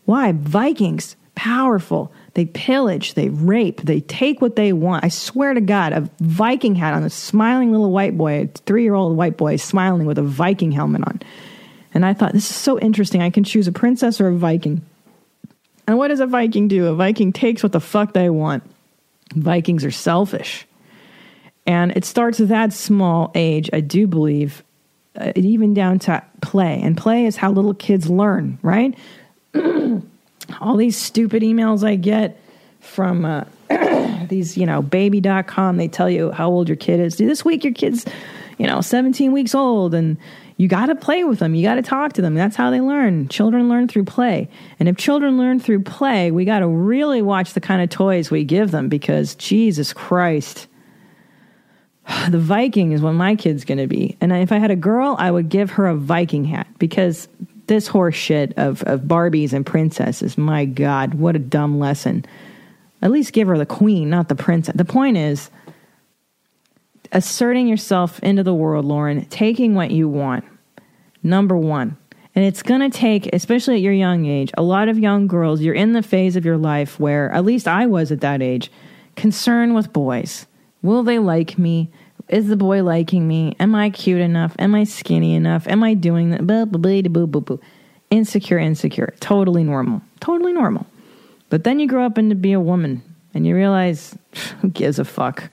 [0.04, 5.61] why vikings powerful they pillage they rape they take what they want i swear to
[5.61, 10.06] god a viking hat on a smiling little white boy a three-year-old white boy smiling
[10.06, 11.20] with a viking helmet on
[11.94, 14.82] and i thought this is so interesting i can choose a princess or a viking
[15.87, 18.62] and what does a viking do a viking takes what the fuck they want
[19.35, 20.66] vikings are selfish
[21.66, 24.64] and it starts at that small age, I do believe,
[25.16, 26.81] uh, even down to play.
[26.83, 28.97] And play is how little kids learn, right?
[30.61, 32.40] All these stupid emails I get
[32.81, 33.45] from uh,
[34.29, 37.16] these, you know, baby.com, they tell you how old your kid is.
[37.16, 38.05] Do this week your kid's,
[38.59, 40.16] you know, 17 weeks old and
[40.57, 41.55] you got to play with them.
[41.55, 42.35] You got to talk to them.
[42.35, 43.29] That's how they learn.
[43.29, 44.49] Children learn through play.
[44.79, 48.31] And if children learn through play, we got to really watch the kind of toys
[48.31, 50.69] we give them because Jesus Christ
[52.31, 54.17] the Viking is what my kid's going to be.
[54.21, 57.29] And if I had a girl, I would give her a Viking hat because
[57.67, 62.25] this horse shit of, of Barbies and princesses, my God, what a dumb lesson.
[63.01, 64.75] At least give her the queen, not the princess.
[64.77, 65.51] The point is
[67.12, 70.44] asserting yourself into the world, Lauren, taking what you want.
[71.22, 71.96] Number one.
[72.35, 75.61] And it's going to take, especially at your young age, a lot of young girls,
[75.61, 78.72] you're in the phase of your life where, at least I was at that age,
[79.16, 80.46] concern with boys
[80.81, 81.90] Will they like me?
[82.29, 83.55] Is the boy liking me?
[83.61, 84.57] Am I cute enough?
[84.59, 85.68] Am I skinny enough?
[85.68, 86.46] Am I doing that?
[86.46, 87.57] Blah, blah, blah, blah, blah, blah.
[88.11, 89.14] Insecure, insecure.
[89.20, 90.03] Totally normal.
[90.20, 90.87] Totally normal.
[91.51, 93.03] But then you grow up and into be a woman
[93.35, 94.16] and you realize
[94.61, 95.51] who gives a fuck?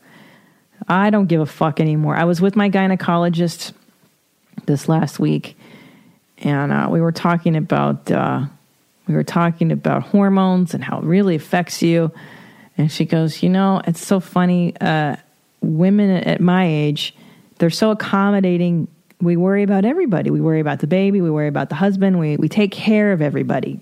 [0.90, 2.16] I don't give a fuck anymore.
[2.16, 3.74] I was with my gynecologist
[4.66, 5.58] this last week
[6.40, 8.46] and uh, we were talking about uh,
[9.08, 12.12] we were talking about hormones and how it really affects you
[12.80, 14.74] and she goes, You know, it's so funny.
[14.80, 15.18] Uh,
[15.62, 17.14] women at my age,
[17.58, 18.88] they're so accommodating.
[19.20, 20.30] We worry about everybody.
[20.30, 21.20] We worry about the baby.
[21.20, 22.20] We worry about the husband.
[22.20, 23.82] We, we take care of everybody,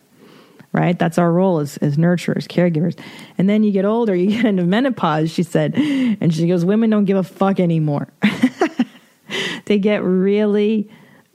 [0.78, 0.98] right?
[0.98, 2.98] That's our role as, as nurturers, caregivers.
[3.38, 5.76] And then you get older, you get into menopause, she said.
[5.76, 8.08] And she goes, Women don't give a fuck anymore.
[9.66, 10.90] they get really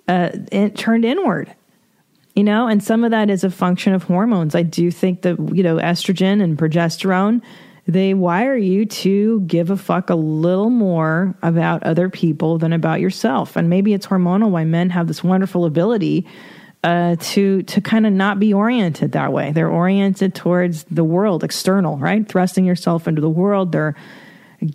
[0.09, 1.55] uh, in, turned inward
[2.35, 5.39] you know and some of that is a function of hormones i do think that
[5.55, 7.43] you know estrogen and progesterone
[7.87, 13.01] they wire you to give a fuck a little more about other people than about
[13.01, 16.27] yourself and maybe it's hormonal why men have this wonderful ability
[16.85, 21.45] uh, to to kind of not be oriented that way they're oriented towards the world
[21.45, 23.95] external right thrusting yourself into the world they're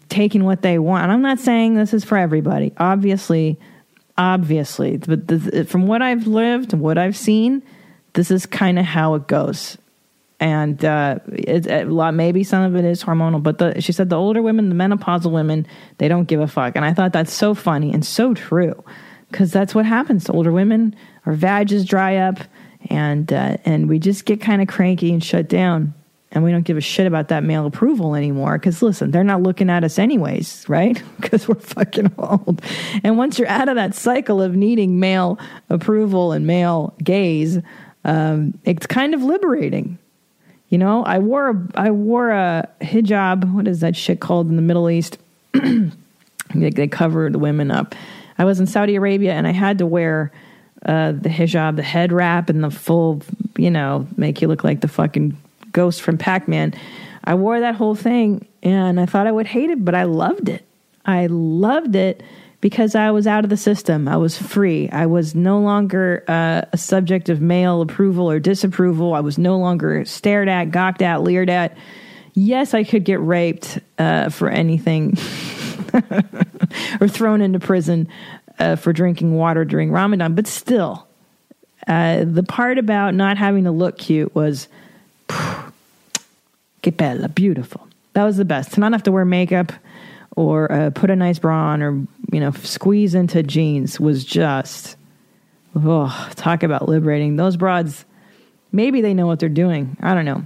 [0.10, 3.58] taking what they want and i'm not saying this is for everybody obviously
[4.18, 7.62] obviously, but the, from what I've lived and what I've seen,
[8.14, 9.78] this is kind of how it goes.
[10.40, 14.18] And uh, it, it, maybe some of it is hormonal, but the, she said the
[14.18, 15.68] older women, the menopausal women,
[15.98, 16.76] they don't give a fuck.
[16.76, 18.84] And I thought that's so funny and so true
[19.32, 20.96] because that's what happens to older women.
[21.28, 22.40] Our vages dry up,
[22.90, 25.94] and uh, and we just get kind of cranky and shut down.
[26.32, 29.42] And we don't give a shit about that male approval anymore because listen they're not
[29.42, 31.02] looking at us anyways right?
[31.22, 32.62] Because we're fucking old.
[33.04, 37.60] And once you're out of that cycle of needing male approval and male gaze
[38.04, 39.98] um, it's kind of liberating.
[40.70, 44.58] You know i wore a, i wore a hijab what is that shit called in
[44.58, 45.18] the middle east?
[46.56, 47.94] They, they covered the women up.
[48.38, 50.32] I was in Saudi Arabia and I had to wear
[50.86, 53.22] uh, the hijab, the head wrap, and the full,
[53.58, 55.38] you know, make you look like the fucking
[55.72, 56.74] ghost from Pac Man.
[57.24, 60.48] I wore that whole thing and I thought I would hate it, but I loved
[60.48, 60.66] it.
[61.06, 62.24] I loved it
[62.62, 64.08] because I was out of the system.
[64.08, 64.90] I was free.
[64.90, 69.14] I was no longer uh, a subject of male approval or disapproval.
[69.14, 71.78] I was no longer stared at, gawked at, leered at.
[72.34, 75.18] Yes, I could get raped uh, for anything
[77.02, 78.08] or thrown into prison
[78.60, 81.08] uh, for drinking water during Ramadan, but still,
[81.88, 84.68] uh, the part about not having to look cute was
[86.82, 87.88] que bella, beautiful.
[88.14, 88.74] That was the best.
[88.74, 89.72] To not have to wear makeup
[90.38, 91.92] or uh, put a nice bra on or
[92.32, 94.96] you know squeeze into jeans was just
[95.76, 98.06] oh talk about liberating those broads
[98.72, 100.46] maybe they know what they're doing i don't know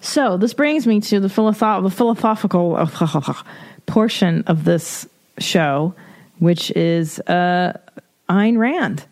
[0.00, 2.88] so this brings me to the, philosoph- the philosophical
[3.86, 5.94] portion of this show
[6.38, 7.78] which is uh,
[8.28, 9.04] Ayn Rand.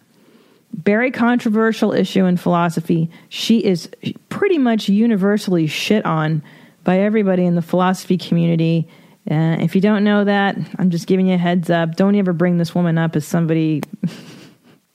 [0.73, 3.11] Very controversial issue in philosophy.
[3.29, 3.89] She is
[4.29, 6.43] pretty much universally shit on
[6.83, 8.89] by everybody in the philosophy community
[9.31, 11.97] uh, if you don't know that, I'm just giving you a heads up.
[11.97, 13.83] Don't ever bring this woman up as somebody.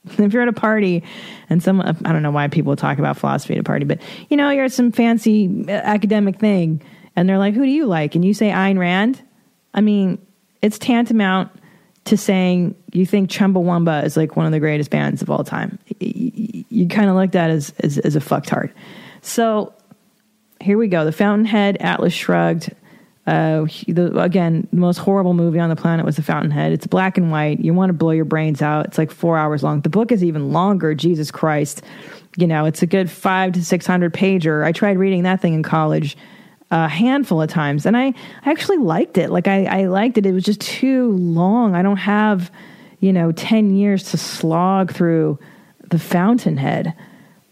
[0.04, 1.02] if you're at a party
[1.48, 4.36] and some, I don't know why people talk about philosophy at a party, but you
[4.36, 6.80] know, you're at some fancy uh, academic thing
[7.16, 8.14] and they're like, who do you like?
[8.14, 9.20] And you say Ayn Rand.
[9.74, 10.24] I mean,
[10.62, 11.50] it's tantamount
[12.04, 15.78] to saying you think Chumbawamba is like one of the greatest bands of all time.
[16.00, 18.72] You, you kind of look at as, as, as a fucktard.
[19.22, 19.72] So
[20.60, 21.04] here we go.
[21.04, 22.74] The Fountainhead, Atlas Shrugged,
[23.26, 26.72] uh, the, again, the most horrible movie on the planet was The Fountainhead.
[26.72, 27.60] It's black and white.
[27.60, 28.86] You want to blow your brains out.
[28.86, 29.82] It's like four hours long.
[29.82, 30.94] The book is even longer.
[30.94, 31.82] Jesus Christ.
[32.36, 34.64] You know, it's a good five to 600 pager.
[34.64, 36.16] I tried reading that thing in college
[36.70, 38.06] a handful of times and I,
[38.44, 39.30] I actually liked it.
[39.30, 40.26] Like, I, I liked it.
[40.26, 41.74] It was just too long.
[41.74, 42.50] I don't have,
[43.00, 45.38] you know, 10 years to slog through
[45.88, 46.94] The Fountainhead.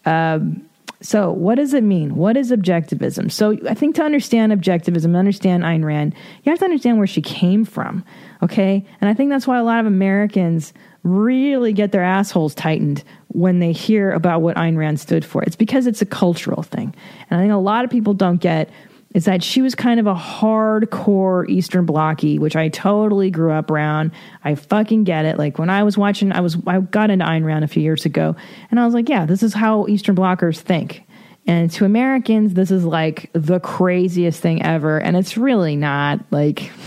[0.05, 0.65] Um,
[1.01, 2.17] so, what does it mean?
[2.17, 3.31] What is objectivism?
[3.31, 7.23] So, I think to understand objectivism, understand Ayn Rand, you have to understand where she
[7.23, 8.05] came from.
[8.43, 8.85] Okay.
[9.01, 10.73] And I think that's why a lot of Americans
[11.05, 15.43] really get their assholes tightened when they hear about what Ayn Rand stood for.
[15.43, 16.95] It's because it's a cultural thing.
[17.31, 18.69] And I think a lot of people don't get
[19.15, 23.71] is that she was kind of a hardcore Eastern Blocky, which I totally grew up
[23.71, 24.13] around.
[24.45, 25.39] I fucking get it.
[25.39, 28.05] Like when I was watching, I was I got into Ayn Rand a few years
[28.05, 28.37] ago,
[28.71, 31.05] and I was like, yeah, this is how Eastern Blockers think.
[31.47, 36.21] And to Americans, this is like the craziest thing ever, and it's really not.
[36.31, 36.71] Like.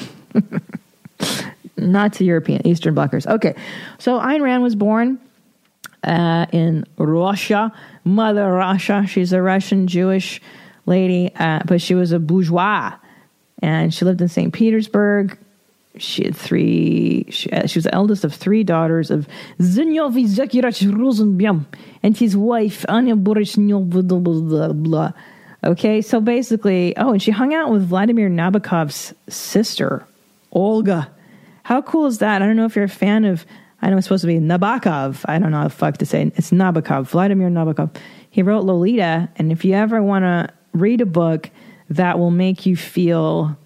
[1.77, 3.25] not to European Eastern Blockers.
[3.25, 3.55] Okay,
[3.97, 5.19] so Ayn Rand was born
[6.03, 9.05] uh, in Russia, Mother Russia.
[9.07, 10.41] She's a Russian Jewish
[10.85, 12.93] lady, uh, but she was a bourgeois,
[13.61, 14.53] and she lived in St.
[14.53, 15.37] Petersburg.
[15.97, 17.25] She had three.
[17.29, 19.27] She, uh, she was the eldest of three daughters of
[19.59, 21.67] Zinovy Zakirach Rosenbaum
[22.01, 23.93] and his wife Anya Borishnov.
[25.63, 30.05] Okay, so basically, oh, and she hung out with Vladimir Nabokov's sister,
[30.51, 31.11] Olga.
[31.63, 32.41] How cool is that?
[32.41, 33.45] I don't know if you're a fan of.
[33.81, 35.25] I know it's supposed to be Nabokov.
[35.25, 36.33] I don't know how the fuck to say it.
[36.35, 37.95] It's Nabokov, Vladimir Nabokov.
[38.29, 41.49] He wrote Lolita, and if you ever want to read a book
[41.89, 43.57] that will make you feel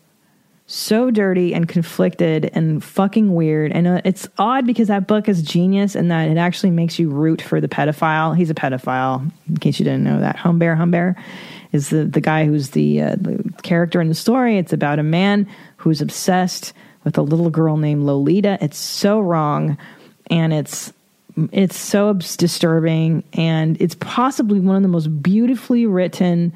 [0.68, 3.72] so dirty and conflicted and fucking weird.
[3.72, 7.10] And uh, it's odd because that book is genius and that it actually makes you
[7.10, 8.36] root for the pedophile.
[8.36, 10.36] He's a pedophile, in case you didn't know that.
[10.38, 11.18] Humbert Humbert
[11.72, 14.58] is the, the guy who's the, uh, the character in the story.
[14.58, 18.58] It's about a man who's obsessed with a little girl named Lolita.
[18.60, 19.78] It's so wrong
[20.28, 20.92] and it's
[21.52, 26.54] it's so disturbing and it's possibly one of the most beautifully written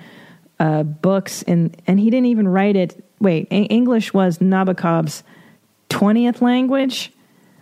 [0.59, 3.03] uh, books, and and he didn't even write it.
[3.19, 5.23] Wait, a- English was Nabokov's
[5.89, 7.11] twentieth language.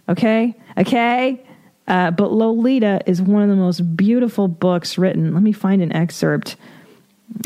[0.10, 1.44] Okay, okay.
[1.88, 5.34] Uh, but Lolita is one of the most beautiful books written.
[5.34, 6.58] Let me find an excerpt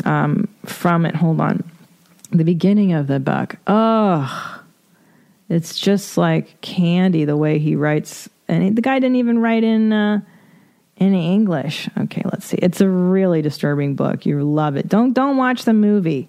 [0.04, 1.14] um, from it.
[1.14, 1.62] Hold on.
[2.32, 3.56] The beginning of the book.
[3.66, 4.62] Oh,
[5.48, 8.28] it's just like candy the way he writes.
[8.48, 10.22] And the guy didn't even write in uh,
[11.02, 11.88] any English.
[11.98, 12.58] Okay, let's see.
[12.58, 14.24] It's a really disturbing book.
[14.24, 14.88] You love it.
[14.88, 16.28] Don't don't watch the movie.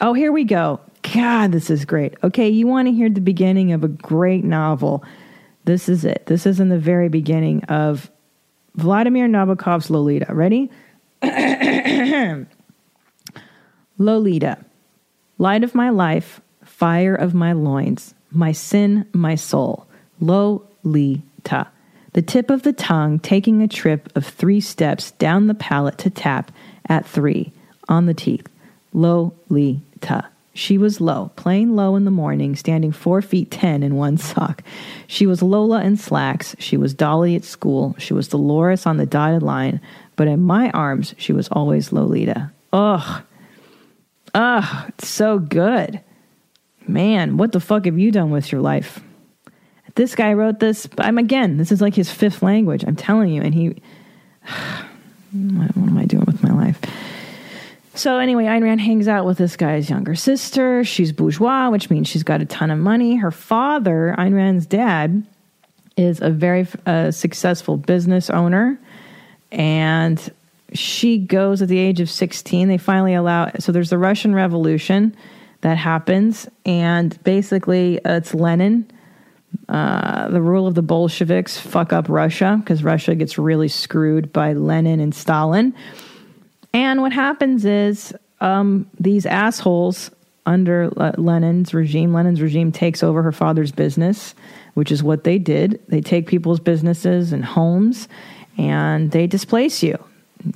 [0.00, 0.80] Oh, here we go.
[1.14, 2.14] God, this is great.
[2.24, 5.04] Okay, you want to hear the beginning of a great novel.
[5.64, 6.26] This is it.
[6.26, 8.10] This is in the very beginning of
[8.74, 10.26] Vladimir Nabokov's Lolita.
[10.34, 10.70] Ready?
[13.98, 14.58] Lolita,
[15.38, 19.86] light of my life, fire of my loins, my sin, my soul.
[20.18, 21.68] Lolita
[22.12, 26.10] the tip of the tongue taking a trip of three steps down the palate to
[26.10, 26.52] tap
[26.88, 27.52] at three
[27.88, 28.46] on the teeth.
[28.92, 30.26] Lolita.
[30.54, 34.62] She was low, playing low in the morning, standing four feet ten in one sock.
[35.06, 36.54] She was Lola in slacks.
[36.58, 37.96] She was Dolly at school.
[37.98, 39.80] She was Dolores on the dotted line.
[40.16, 42.52] But in my arms, she was always Lolita.
[42.72, 43.22] Ugh.
[44.34, 44.84] Ugh.
[44.88, 46.00] It's so good.
[46.86, 49.00] Man, what the fuck have you done with your life?
[49.94, 50.88] This guy wrote this.
[50.98, 52.84] I'm again, this is like his fifth language.
[52.86, 53.42] I'm telling you.
[53.42, 53.68] And he,
[55.32, 56.78] what am I doing with my life?
[57.94, 60.82] So anyway, Ayn Rand hangs out with this guy's younger sister.
[60.82, 63.16] She's bourgeois, which means she's got a ton of money.
[63.16, 65.26] Her father, Ayn Rand's dad,
[65.96, 68.78] is a very uh, successful business owner,
[69.50, 70.32] and
[70.72, 72.68] she goes at the age of 16.
[72.68, 73.50] They finally allow.
[73.58, 75.14] So there's the Russian Revolution
[75.60, 78.90] that happens, and basically uh, it's Lenin.
[79.68, 84.52] Uh, the rule of the Bolsheviks fuck up Russia because Russia gets really screwed by
[84.52, 85.74] Lenin and Stalin.
[86.74, 90.10] And what happens is um, these assholes
[90.44, 94.34] under uh, Lenin's regime, Lenin's regime takes over her father's business,
[94.74, 95.80] which is what they did.
[95.88, 98.08] They take people's businesses and homes
[98.58, 99.98] and they displace you.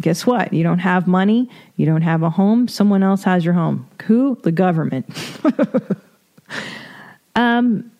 [0.02, 0.52] Guess what?
[0.52, 3.88] You don't have money, you don't have a home, someone else has your home.
[4.06, 4.36] Who?
[4.42, 5.06] The government.
[7.36, 7.92] um,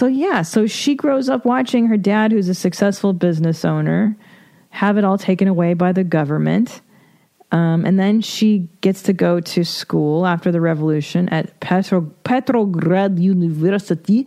[0.00, 4.16] so, yeah, so she grows up watching her dad, who's a successful business owner,
[4.70, 6.80] have it all taken away by the government.
[7.52, 13.18] Um, and then she gets to go to school after the revolution at Petro- Petrograd
[13.18, 14.26] University.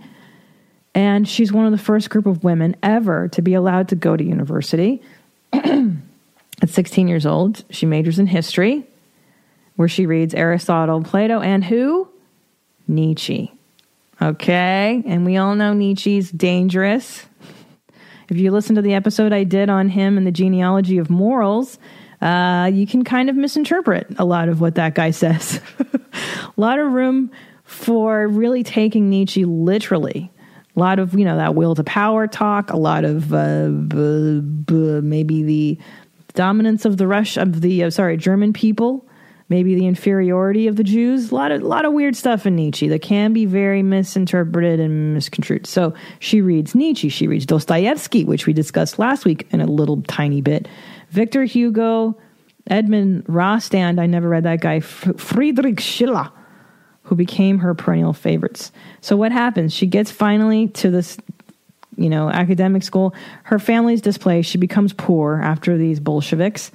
[0.94, 4.16] And she's one of the first group of women ever to be allowed to go
[4.16, 5.02] to university.
[5.54, 8.86] At 16 years old, she majors in history,
[9.76, 12.08] where she reads Aristotle, Plato, and who?
[12.88, 13.52] Nietzsche.
[14.24, 15.04] Okay.
[15.06, 17.26] And we all know Nietzsche's dangerous.
[18.30, 21.78] If you listen to the episode I did on him and the genealogy of morals,
[22.22, 25.60] uh, you can kind of misinterpret a lot of what that guy says.
[25.84, 27.32] a lot of room
[27.66, 30.32] for really taking Nietzsche literally.
[30.76, 34.40] A lot of, you know, that will to power talk, a lot of uh, b-
[34.40, 35.78] b- maybe the
[36.34, 39.06] dominance of the Rush of the uh, sorry German people,
[39.50, 41.32] maybe the inferiority of the Jews.
[41.32, 45.14] A lot of lot of weird stuff in Nietzsche that can be very misinterpreted and
[45.14, 45.68] misconstrued.
[45.68, 50.02] So she reads Nietzsche, she reads Dostoevsky, which we discussed last week in a little
[50.04, 50.68] tiny bit.
[51.10, 52.18] Victor Hugo,
[52.68, 54.00] Edmond Rostand.
[54.00, 54.80] I never read that guy.
[54.80, 56.30] Friedrich Schiller,
[57.04, 58.72] who became her perennial favorites.
[59.02, 59.74] So what happens?
[59.74, 61.18] She gets finally to this
[61.98, 63.14] you know, academic school.
[63.44, 64.50] Her family's displaced.
[64.50, 66.72] She becomes poor after these Bolsheviks.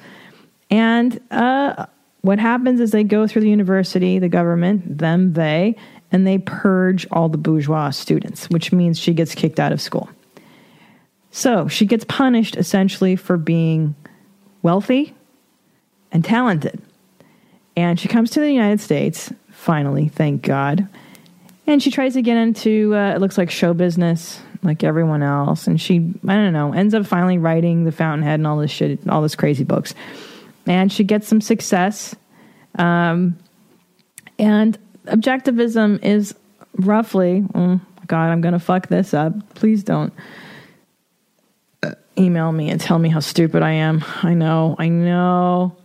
[0.70, 1.86] And uh,
[2.28, 5.74] what happens is they go through the university, the government, them, they,
[6.12, 10.10] and they purge all the bourgeois students, which means she gets kicked out of school.
[11.30, 13.94] So she gets punished essentially for being
[14.60, 15.14] wealthy
[16.12, 16.82] and talented.
[17.78, 20.86] And she comes to the United States, finally, thank God.
[21.66, 25.66] And she tries to get into, uh, it looks like show business, like everyone else.
[25.66, 29.08] And she, I don't know, ends up finally writing The Fountainhead and all this shit,
[29.08, 29.94] all this crazy books.
[30.68, 32.14] And she gets some success.
[32.78, 33.38] Um,
[34.38, 36.34] and objectivism is
[36.74, 39.32] roughly, oh God, I'm going to fuck this up.
[39.54, 40.12] Please don't
[41.82, 44.04] uh, email me and tell me how stupid I am.
[44.22, 45.76] I know, I know.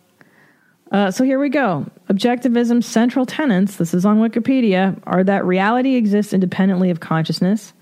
[0.91, 1.89] Uh, so here we go.
[2.09, 7.73] Objectivism's central tenets, this is on Wikipedia, are that reality exists independently of consciousness,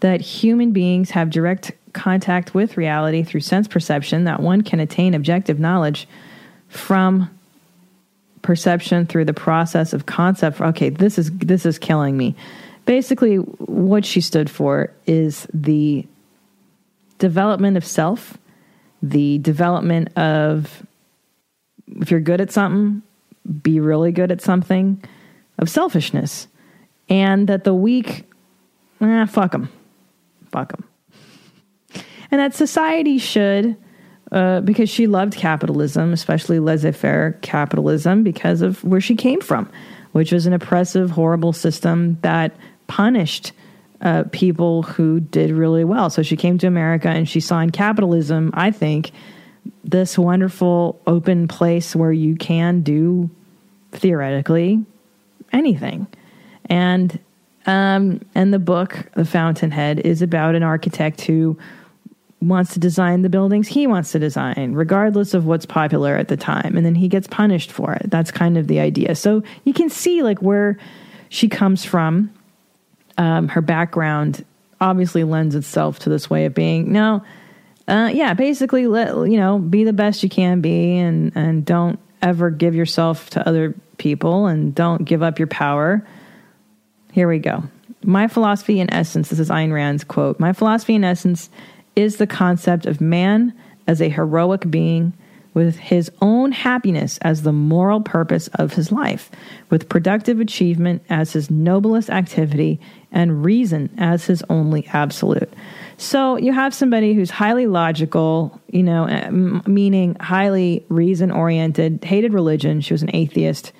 [0.00, 5.14] that human beings have direct contact with reality through sense perception, that one can attain
[5.14, 6.06] objective knowledge
[6.72, 7.30] from
[8.42, 10.60] perception through the process of concept.
[10.60, 12.34] Okay, this is this is killing me.
[12.86, 16.06] Basically, what she stood for is the
[17.18, 18.36] development of self,
[19.02, 20.84] the development of
[22.00, 23.02] if you're good at something,
[23.62, 25.02] be really good at something,
[25.58, 26.48] of selfishness,
[27.08, 28.24] and that the weak,
[29.00, 29.68] eh, fuck them
[30.52, 30.84] fuck them.
[32.30, 33.76] And that society should,
[34.32, 39.70] uh, because she loved capitalism, especially laissez faire capitalism, because of where she came from,
[40.12, 42.56] which was an oppressive, horrible system that
[42.86, 43.52] punished
[44.00, 46.10] uh, people who did really well.
[46.10, 49.12] So she came to America and she saw in capitalism, I think,
[49.84, 53.30] this wonderful open place where you can do
[53.92, 54.84] theoretically
[55.52, 56.06] anything.
[56.66, 57.18] And
[57.64, 61.56] um, and the book, The Fountainhead, is about an architect who
[62.42, 66.36] wants to design the buildings he wants to design, regardless of what's popular at the
[66.36, 66.76] time.
[66.76, 68.10] And then he gets punished for it.
[68.10, 69.14] That's kind of the idea.
[69.14, 70.78] So you can see like where
[71.28, 72.32] she comes from.
[73.18, 74.44] Um, her background
[74.80, 76.92] obviously lends itself to this way of being.
[76.92, 77.22] No,
[77.88, 81.98] uh, yeah, basically, let you know, be the best you can be, and and don't
[82.20, 86.06] ever give yourself to other people and don't give up your power.
[87.12, 87.64] Here we go.
[88.04, 91.50] My philosophy, in essence, this is Ayn Rand's quote My philosophy, in essence,
[91.96, 93.52] is the concept of man
[93.86, 95.12] as a heroic being
[95.54, 99.30] with his own happiness as the moral purpose of his life,
[99.68, 102.80] with productive achievement as his noblest activity,
[103.10, 105.52] and reason as his only absolute.
[105.98, 109.30] So you have somebody who's highly logical, you know, uh,
[109.68, 112.80] meaning highly reason oriented, hated religion.
[112.80, 113.72] She was an atheist,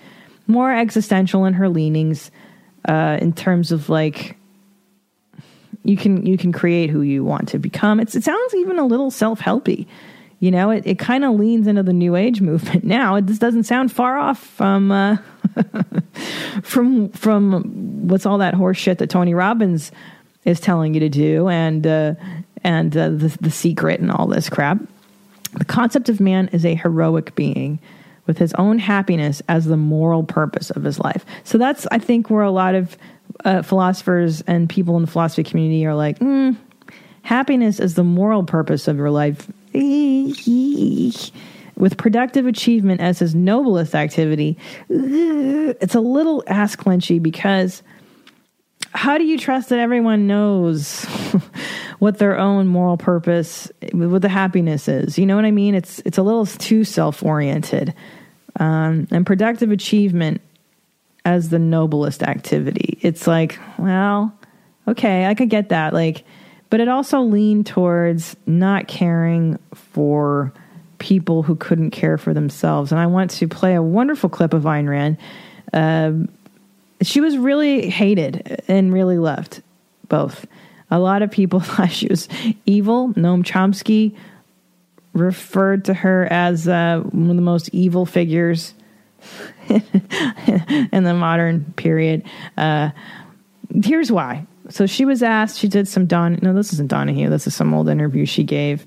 [0.47, 2.31] more existential in her leanings,
[2.87, 4.37] uh, in terms of like
[5.85, 8.01] you can you can create who you want to become.
[8.01, 9.87] It's, it sounds even a little self helpy.
[10.39, 13.17] You know, it, it kind of leans into the new age movement now.
[13.17, 15.17] It just doesn't sound far off from uh,
[16.63, 19.93] from from what's all that horse shit that Tony Robbins
[20.45, 22.15] is telling you to do, and uh,
[22.65, 24.79] and uh, the the secret and all this crap.
[25.55, 27.79] The concept of man is a heroic being
[28.27, 31.25] with his own happiness as the moral purpose of his life.
[31.45, 32.97] So that's, I think, where a lot of
[33.45, 36.57] uh, philosophers and people in the philosophy community are like, mm,
[37.23, 39.51] happiness is the moral purpose of your life.
[41.75, 47.83] With productive achievement as his noblest activity, it's a little ass clenchy because
[48.93, 51.05] how do you trust that everyone knows
[51.99, 55.19] what their own moral purpose, what the happiness is?
[55.19, 55.75] You know what I mean?
[55.75, 57.95] It's it's a little too self oriented,
[58.61, 60.43] um, and productive achievement
[61.25, 62.99] as the noblest activity.
[63.01, 64.35] It's like, well,
[64.89, 65.93] okay, I could get that.
[65.93, 66.25] Like,
[66.71, 70.53] but it also leaned towards not caring for
[70.99, 72.93] people who couldn't care for themselves.
[72.93, 75.19] And I want to play a wonderful clip of Ayn Rand.
[75.73, 76.13] Uh,
[77.03, 79.63] she was really hated and really loved,
[80.09, 80.47] both.
[80.91, 82.29] A lot of people thought she was
[82.67, 83.13] evil.
[83.15, 84.17] Noam Chomsky
[85.13, 88.75] referred to her as uh, one of the most evil figures
[89.69, 92.25] in the modern period.
[92.57, 92.91] Uh,
[93.85, 94.47] here's why.
[94.69, 97.75] So she was asked, she did some Don, no, this isn't Donahue, this is some
[97.75, 98.87] old interview she gave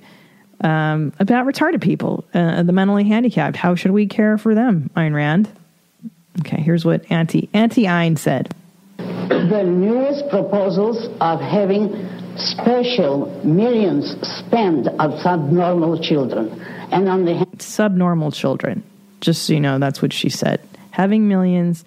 [0.62, 3.56] um, about retarded people, uh, the mentally handicapped.
[3.56, 5.50] How should we care for them, Ayn Rand?
[6.40, 8.54] Okay, here's what Auntie, Auntie Ayn said.
[8.98, 16.62] The newest proposals of having special millions spent on subnormal children.
[16.92, 18.84] And on the subnormal children.
[19.26, 20.62] Just so you know, that's what she said.
[20.92, 21.84] Having millions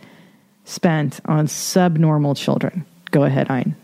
[0.64, 2.84] spent on subnormal children.
[3.12, 3.76] Go ahead, Ayn.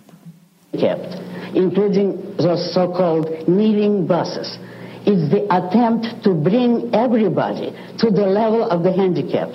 [0.77, 1.15] Kept,
[1.55, 4.59] including those so-called kneeling buses.
[5.07, 9.55] It's the attempt to bring everybody to the level of the handicapped.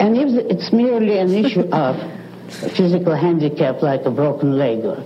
[0.00, 1.94] And if it's merely an issue of
[2.76, 4.98] physical handicap like a broken leg, or,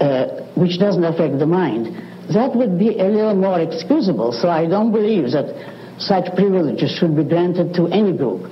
[0.00, 1.86] uh, which doesn't affect the mind,
[2.34, 4.30] that would be a little more excusable.
[4.32, 8.50] So I don't believe that such privileges should be granted to any group.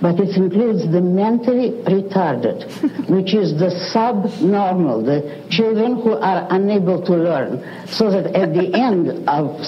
[0.00, 2.64] But it includes the mentally retarded,
[3.10, 8.72] which is the subnormal, the children who are unable to learn, so that at the
[8.88, 9.60] end of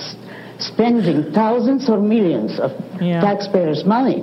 [0.59, 3.21] spending thousands or millions of Yeah.
[3.21, 4.23] taxpayers' money,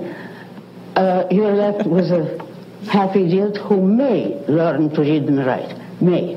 [0.96, 2.44] uh, you're left with a
[2.88, 5.76] half idiot who may learn to read and write.
[6.00, 6.36] May.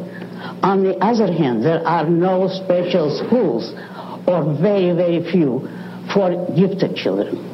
[0.61, 3.74] On the other hand, there are no special schools,
[4.28, 5.68] or very, very few,
[6.14, 7.49] for gifted children.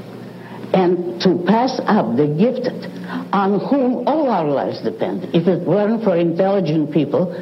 [0.74, 2.90] And to pass up the gifted,
[3.34, 5.34] on whom all our lives depend.
[5.34, 7.34] If it weren't for intelligent people,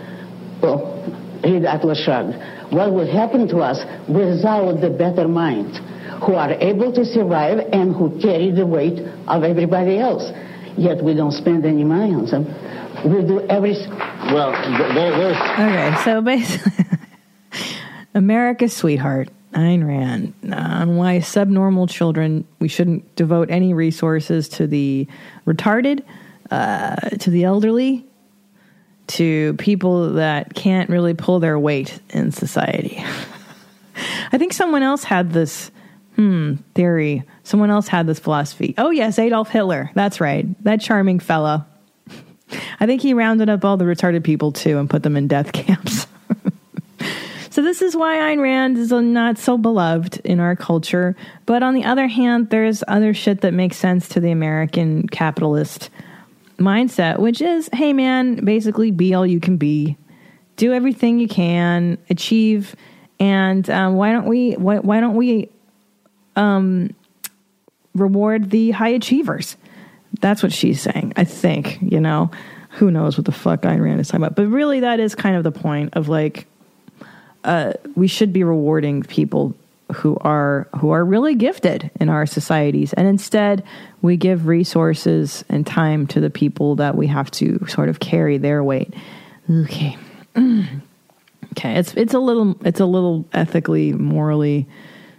[0.61, 0.95] well,
[1.43, 2.36] read Atlas Shrugged,
[2.72, 5.80] what would happen to us without the better minds
[6.26, 10.32] who are able to survive and who carry the weight of everybody else?
[10.78, 12.45] Yet we don't spend any money on them.
[13.03, 13.74] We do every.
[14.32, 15.38] Well, th- there, there's.
[15.38, 16.86] Okay, so basically,
[18.13, 25.07] America's sweetheart, Ayn Rand, on why subnormal children, we shouldn't devote any resources to the
[25.45, 26.03] retarded,
[26.51, 28.05] uh, to the elderly,
[29.07, 33.03] to people that can't really pull their weight in society.
[34.31, 35.71] I think someone else had this
[36.15, 37.23] hmm, theory.
[37.43, 38.73] Someone else had this philosophy.
[38.77, 39.91] Oh, yes, Adolf Hitler.
[39.95, 40.45] That's right.
[40.63, 41.65] That charming fellow.
[42.79, 45.51] I think he rounded up all the retarded people too and put them in death
[45.53, 46.07] camps.
[47.68, 51.18] This is why Ayn Rand is not so beloved in our culture.
[51.45, 55.89] But on the other hand, there's other shit that makes sense to the American capitalist
[56.57, 59.97] mindset, which is, hey man, basically be all you can be,
[60.55, 62.74] do everything you can, achieve,
[63.20, 64.53] and um, why don't we?
[64.53, 65.49] Why, why don't we
[66.38, 66.95] um,
[67.95, 69.57] reward the high achievers?
[70.22, 71.13] That's what she's saying.
[71.18, 72.32] I think you know.
[72.72, 74.36] Who knows what the fuck Ayn Rand is talking about?
[74.36, 76.45] But really, that is kind of the point of like,
[77.47, 79.55] uh, we should be rewarding people
[79.95, 82.93] who are who are really gifted in our societies.
[82.93, 83.63] And instead
[84.01, 88.37] we give resources and time to the people that we have to sort of carry
[88.37, 88.93] their weight.
[89.49, 89.97] Okay.
[91.53, 94.67] Okay it's it's a little it's a little ethically morally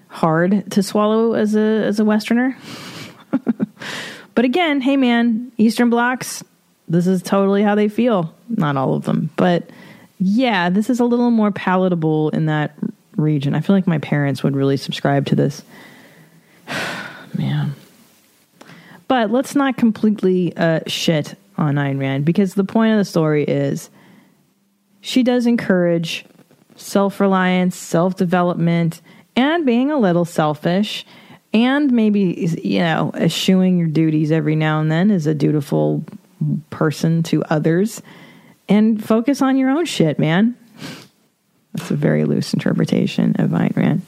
[0.06, 2.56] hard to swallow as a as a westerner.
[4.36, 6.44] But again hey man eastern blocks
[6.86, 8.32] this is totally how they feel.
[8.48, 9.68] Not all of them but
[10.18, 12.74] yeah this is a little more palatable in that
[13.18, 13.54] region.
[13.54, 15.62] I feel like my parents would really subscribe to this.
[17.36, 17.74] Man.
[19.08, 23.44] But let's not completely uh, shit on Ayn Rand because the point of the story
[23.44, 23.90] is
[25.00, 26.24] she does encourage
[26.76, 29.02] self reliance, self development,
[29.34, 31.04] and being a little selfish,
[31.52, 36.04] and maybe, you know, eschewing your duties every now and then as a dutiful
[36.70, 38.02] person to others.
[38.68, 40.56] And focus on your own shit, man.
[41.74, 44.02] That's a very loose interpretation of Ayn Rand.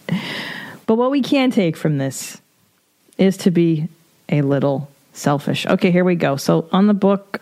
[0.87, 2.41] But what we can take from this
[3.17, 3.89] is to be
[4.29, 5.67] a little selfish.
[5.67, 6.37] Okay, here we go.
[6.37, 7.41] So on the book,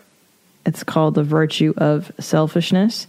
[0.65, 3.07] it's called The Virtue of Selfishness.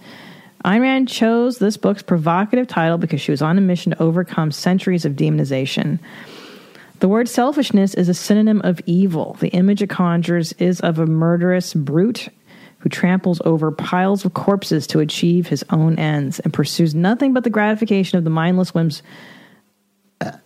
[0.65, 4.53] Ayn Rand chose this book's provocative title because she was on a mission to overcome
[4.53, 5.99] centuries of demonization.
[7.01, 9.37] The word selfishness is a synonym of evil.
[9.41, 12.29] The image it conjures is of a murderous brute
[12.81, 17.45] who tramples over piles of corpses to achieve his own ends and pursues nothing but
[17.45, 19.03] the gratification of the mindless whims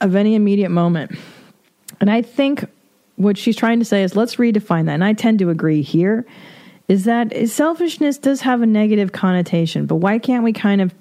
[0.01, 1.17] of any immediate moment.
[2.01, 2.67] And I think
[3.17, 4.95] what she's trying to say is let's redefine that.
[4.95, 6.27] And I tend to agree here
[6.89, 10.95] is that selfishness does have a negative connotation, but why can't we kind of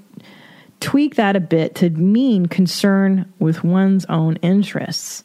[0.80, 5.24] tweak that a bit to mean concern with one's own interests?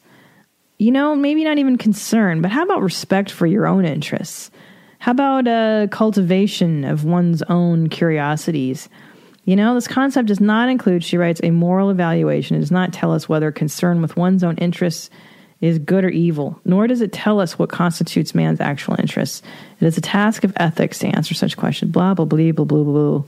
[0.78, 4.50] You know, maybe not even concern, but how about respect for your own interests?
[4.98, 8.88] How about a cultivation of one's own curiosities?
[9.44, 12.56] You know, this concept does not include, she writes, a moral evaluation.
[12.56, 15.08] It does not tell us whether concern with one's own interests
[15.60, 19.42] is good or evil, nor does it tell us what constitutes man's actual interests.
[19.80, 21.90] It is a task of ethics to answer such questions.
[21.92, 23.22] Blah, blah, blah, blah, blah, blah.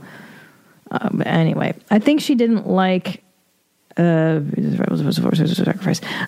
[0.90, 3.22] Um, anyway, I think she didn't like.
[3.96, 4.40] Uh.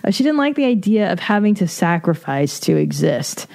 [0.04, 3.46] Uh, she didn't like the idea of having to sacrifice to exist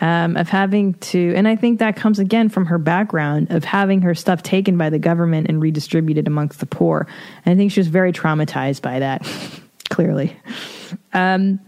[0.00, 4.02] um, of having to, and I think that comes again from her background of having
[4.02, 7.06] her stuff taken by the government and redistributed amongst the poor.
[7.44, 9.26] And I think she was very traumatized by that,
[9.90, 10.36] clearly.
[11.12, 11.60] Um,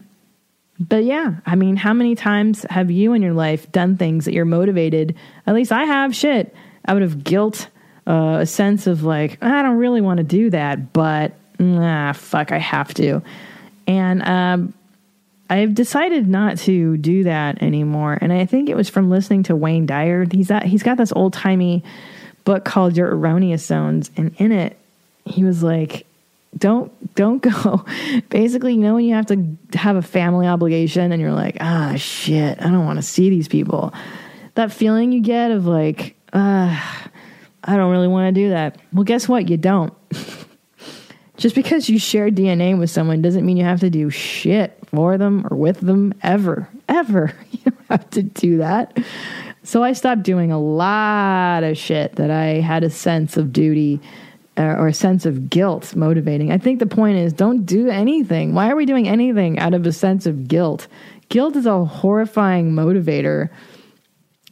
[0.78, 4.34] but yeah, I mean, how many times have you in your life done things that
[4.34, 5.14] you're motivated?
[5.46, 6.54] At least I have shit
[6.86, 7.68] out of guilt,
[8.06, 12.52] uh, a sense of like, I don't really want to do that, but ah, fuck,
[12.52, 13.22] I have to.
[13.86, 14.74] And um,
[15.48, 18.18] I've decided not to do that anymore.
[18.20, 20.26] And I think it was from listening to Wayne Dyer.
[20.30, 21.84] He's at, he's got this old timey
[22.44, 24.78] book called Your Erroneous Zones, and in it,
[25.24, 26.06] he was like,
[26.56, 27.84] "Don't don't go."
[28.30, 31.94] Basically, you know, when you have to have a family obligation, and you're like, "Ah,
[31.96, 33.92] shit, I don't want to see these people."
[34.54, 37.10] That feeling you get of like, "Ah,
[37.62, 39.50] I don't really want to do that." Well, guess what?
[39.50, 39.92] You don't.
[41.36, 45.18] Just because you share DNA with someone doesn't mean you have to do shit for
[45.18, 46.68] them or with them ever.
[46.88, 47.32] Ever.
[47.52, 48.96] You don't have to do that.
[49.64, 54.00] So I stopped doing a lot of shit that I had a sense of duty
[54.56, 56.52] uh, or a sense of guilt motivating.
[56.52, 58.54] I think the point is don't do anything.
[58.54, 60.86] Why are we doing anything out of a sense of guilt?
[61.28, 63.50] Guilt is a horrifying motivator.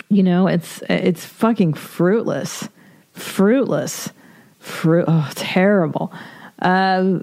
[0.08, 2.68] You know, it's it's fucking fruitless.
[3.12, 4.10] Fruitless.
[4.58, 6.12] Fruit oh, terrible.
[6.60, 7.20] Uh,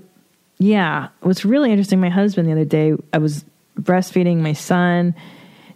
[0.62, 2.00] yeah, was really interesting.
[2.00, 3.44] My husband the other day, I was
[3.80, 5.16] breastfeeding my son,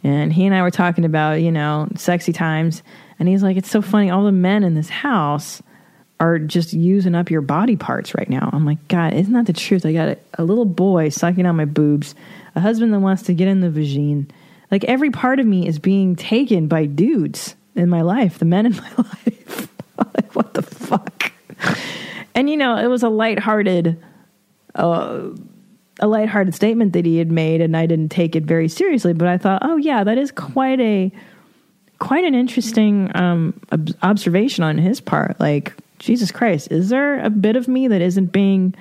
[0.04, 2.84] and he and I were talking about, you know, sexy times.
[3.18, 4.12] And he's like, It's so funny.
[4.12, 5.64] All the men in this house
[6.20, 8.48] are just using up your body parts right now.
[8.54, 9.88] I'm like, God, isn't that the truth?
[9.88, 12.14] I got a, a little boy sucking on my boobs,
[12.54, 14.30] a husband that wants to get in the vagine.
[14.70, 18.68] Like every part of me is being taken by dudes in my life, the men
[18.68, 19.68] in my life.
[20.16, 21.32] like, what the fuck?
[22.36, 24.00] And you know, it was a lighthearted
[24.76, 25.30] uh,
[26.00, 29.14] a lighthearted statement that he had made, and I didn't take it very seriously.
[29.14, 31.12] But I thought, oh yeah, that is quite a
[32.00, 35.40] quite an interesting um, ob- observation on his part.
[35.40, 38.76] Like, Jesus Christ, is there a bit of me that isn't being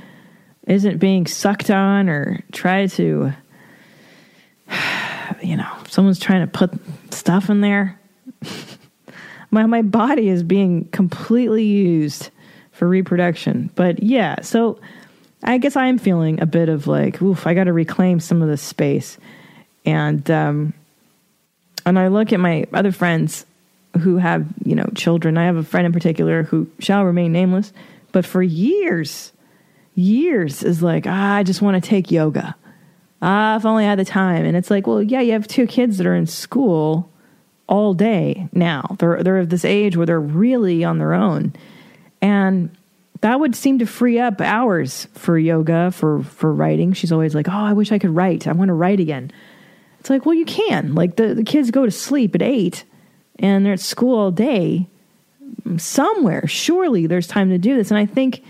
[0.66, 3.32] isn't being sucked on or tried to,
[5.42, 6.72] you know, someone's trying to put
[7.10, 8.00] stuff in there?
[9.50, 12.30] my my body is being completely used
[12.72, 13.70] for reproduction.
[13.76, 14.80] But yeah, so
[15.44, 18.42] I guess I am feeling a bit of like, oof, I got to reclaim some
[18.42, 19.18] of this space.
[19.84, 20.72] And, um,
[21.84, 23.44] and I look at my other friends
[24.00, 25.36] who have, you know, children.
[25.36, 27.72] I have a friend in particular who shall remain nameless,
[28.12, 29.32] but for years,
[29.94, 32.56] years is like, ah, I just want to take yoga.
[33.22, 34.44] Ah, if only I had the time.
[34.44, 37.10] And it's like, well, yeah, you have two kids that are in school
[37.68, 38.96] all day now.
[38.98, 41.54] They're they're of this age where they're really on their own.
[42.20, 42.70] And
[43.24, 46.92] that would seem to free up hours for yoga, for for writing.
[46.92, 48.46] She's always like, "Oh, I wish I could write.
[48.46, 49.32] I want to write again."
[49.98, 50.94] It's like, well, you can.
[50.94, 52.84] Like the, the kids go to sleep at eight,
[53.38, 54.86] and they're at school all day.
[55.78, 57.90] Somewhere, surely there's time to do this.
[57.90, 58.44] And I think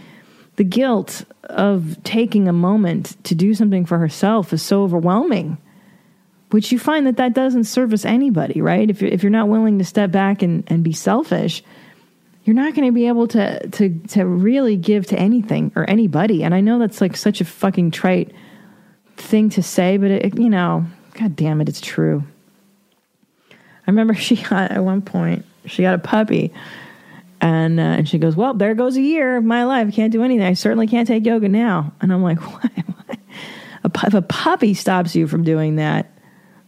[0.57, 5.57] the guilt of taking a moment to do something for herself is so overwhelming.
[6.51, 8.91] Which you find that that doesn't service anybody, right?
[8.91, 11.63] If you're, if you're not willing to step back and, and be selfish,
[12.45, 16.45] you're not going to be able to to to really give to anything or anybody.
[16.45, 18.33] And I know that's like such a fucking trite
[19.17, 22.23] thing to say, but it, you know, god damn it, it's true.
[23.51, 26.53] I remember she got at one point she got a puppy,
[27.41, 29.95] and uh, and she goes, "Well, there goes a year of my life.
[29.95, 30.47] Can't do anything.
[30.47, 32.71] I certainly can't take yoga now." And I'm like, "What?
[33.85, 36.11] If a puppy stops you from doing that,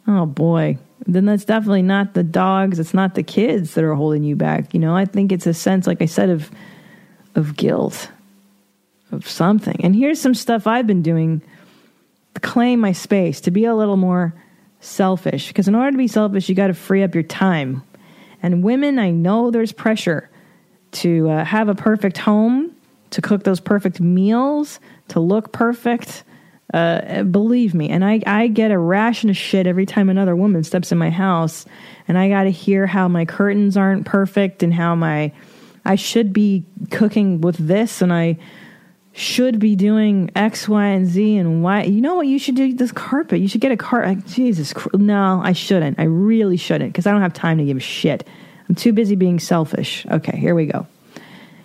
[0.06, 2.78] oh boy." Then that's definitely not the dogs.
[2.78, 4.74] It's not the kids that are holding you back.
[4.74, 6.50] You know, I think it's a sense, like I said, of
[7.36, 8.11] of guilt,
[9.12, 9.76] of something.
[9.84, 11.42] And here's some stuff I've been doing
[12.34, 14.34] to claim my space, to be a little more
[14.80, 15.48] selfish.
[15.48, 17.82] Because in order to be selfish, you got to free up your time.
[18.42, 20.28] And women, I know there's pressure
[20.92, 22.74] to uh, have a perfect home,
[23.11, 26.24] to cook those perfect meals, to look perfect.
[26.74, 30.64] Uh, believe me, and I, I get a ration of shit every time another woman
[30.64, 31.64] steps in my house,
[32.08, 35.32] and I got to hear how my curtains aren't perfect and how my
[35.84, 38.38] I should be cooking with this, and I
[39.12, 41.84] should be doing X, Y, and Z, and Y.
[41.84, 42.26] You know what?
[42.26, 43.40] You should do this carpet.
[43.40, 44.26] You should get a carpet.
[44.26, 45.98] Jesus, no, I shouldn't.
[45.98, 48.26] I really shouldn't because I don't have time to give a shit.
[48.68, 50.04] I'm too busy being selfish.
[50.10, 50.86] Okay, here we go.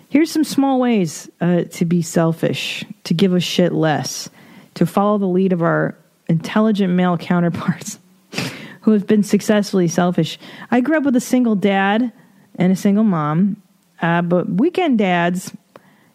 [0.08, 4.30] Here's some small ways uh, to be selfish, to give a shit less,
[4.74, 5.96] to follow the lead of our
[6.28, 7.98] intelligent male counterparts
[8.82, 10.38] who have been successfully selfish.
[10.70, 12.12] I grew up with a single dad
[12.56, 13.62] and a single mom,
[14.00, 15.52] uh, but weekend dads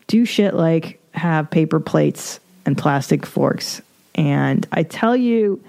[0.08, 3.82] do shit like have paper plates and plastic forks.
[4.16, 5.64] And I tell you,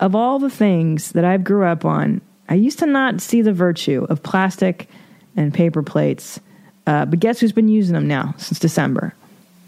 [0.00, 3.52] of all the things that I've grew up on, I used to not see the
[3.52, 4.88] virtue of plastic
[5.36, 6.40] and paper plates.
[6.86, 9.14] Uh, but guess who's been using them now since December?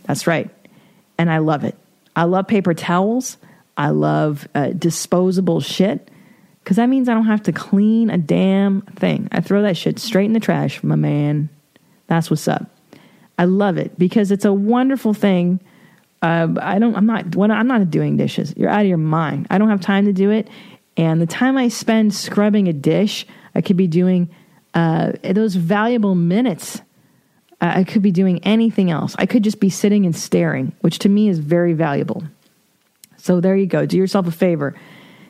[0.04, 0.50] That's right.
[1.18, 1.76] And I love it.
[2.16, 3.36] I love paper towels.
[3.76, 6.10] I love uh, disposable shit
[6.62, 9.28] because that means I don't have to clean a damn thing.
[9.32, 11.48] I throw that shit straight in the trash, my man.
[12.06, 12.66] That's what's up.
[13.38, 15.60] I love it because it's a wonderful thing.
[16.20, 16.94] Uh, I don't.
[16.94, 17.34] I'm not.
[17.34, 19.46] When I'm not doing dishes, you're out of your mind.
[19.48, 20.48] I don't have time to do it,
[20.98, 24.28] and the time I spend scrubbing a dish, I could be doing
[24.74, 26.82] uh, those valuable minutes.
[27.60, 29.14] I could be doing anything else.
[29.18, 32.22] I could just be sitting and staring, which to me is very valuable.
[33.18, 33.84] So there you go.
[33.84, 34.74] Do yourself a favor.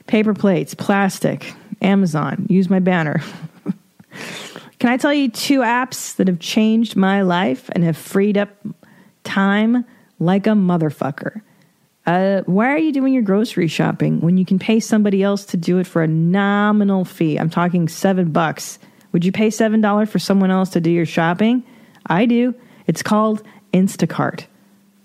[0.06, 1.52] Paper plates, plastic,
[1.82, 2.46] Amazon.
[2.48, 3.20] Use my banner.
[4.78, 8.50] Can I tell you two apps that have changed my life and have freed up
[9.24, 9.84] time
[10.18, 11.42] like a motherfucker?
[12.06, 15.56] Uh, why are you doing your grocery shopping when you can pay somebody else to
[15.56, 17.38] do it for a nominal fee?
[17.38, 18.78] I'm talking seven bucks.
[19.12, 21.62] Would you pay seven dollars for someone else to do your shopping?
[22.10, 22.54] I do.
[22.86, 23.42] It's called
[23.72, 24.44] Instacart.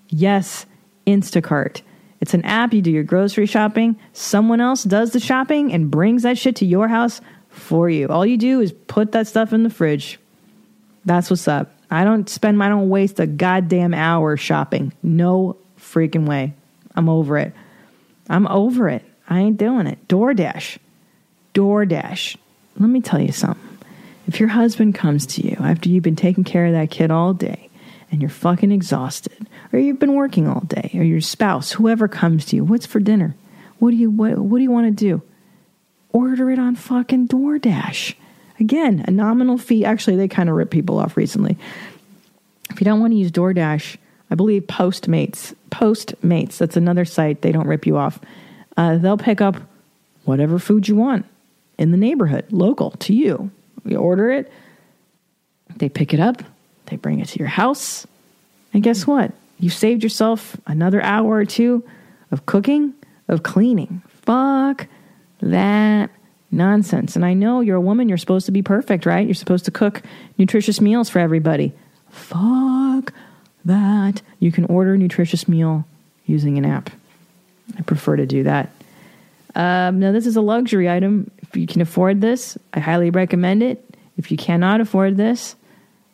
[0.09, 0.65] Yes,
[1.07, 1.81] Instacart.
[2.19, 2.73] It's an app.
[2.73, 3.97] You do your grocery shopping.
[4.13, 8.07] Someone else does the shopping and brings that shit to your house for you.
[8.07, 10.19] All you do is put that stuff in the fridge.
[11.05, 11.71] That's what's up.
[11.91, 14.91] I don't spend, I don't waste a goddamn hour shopping.
[15.03, 16.53] No freaking way.
[16.95, 17.53] I'm over it.
[18.27, 19.05] I'm over it.
[19.29, 20.07] I ain't doing it.
[20.07, 20.79] DoorDash.
[21.53, 22.37] DoorDash.
[22.79, 23.64] Let me tell you something.
[24.28, 27.34] If your husband comes to you after you've been taking care of that kid all
[27.34, 27.69] day
[28.11, 32.45] and you're fucking exhausted, or you've been working all day, or your spouse, whoever comes
[32.45, 33.36] to you, what's for dinner?
[33.80, 35.21] What do you what, what do you want to do?
[36.15, 38.15] order it on fucking DoorDash.
[38.57, 39.84] Again, a nominal fee.
[39.84, 41.57] Actually, they kind of rip people off recently.
[42.69, 43.97] If you don't want to use DoorDash,
[44.32, 48.19] I believe Postmates, Postmates, that's another site, they don't rip you off.
[48.78, 49.57] Uh, they'll pick up
[50.23, 51.26] whatever food you want
[51.78, 53.51] in the neighborhood, local to you.
[53.86, 54.51] You order it,
[55.77, 56.43] they pick it up,
[56.88, 58.05] they bring it to your house,
[58.73, 59.31] and guess what?
[59.59, 61.83] You saved yourself another hour or two
[62.31, 62.93] of cooking,
[63.27, 64.01] of cleaning.
[64.23, 64.88] Fuck
[65.41, 66.09] that
[66.51, 67.15] nonsense.
[67.15, 69.25] And I know you're a woman, you're supposed to be perfect, right?
[69.25, 70.01] You're supposed to cook
[70.38, 71.73] nutritious meals for everybody.
[72.09, 73.13] Fuck
[73.65, 74.21] that.
[74.39, 75.86] You can order a nutritious meal
[76.25, 76.89] using an app.
[77.77, 78.69] I prefer to do that.
[79.55, 81.31] Um, now, this is a luxury item.
[81.41, 83.83] If you can afford this, I highly recommend it.
[84.17, 85.55] If you cannot afford this,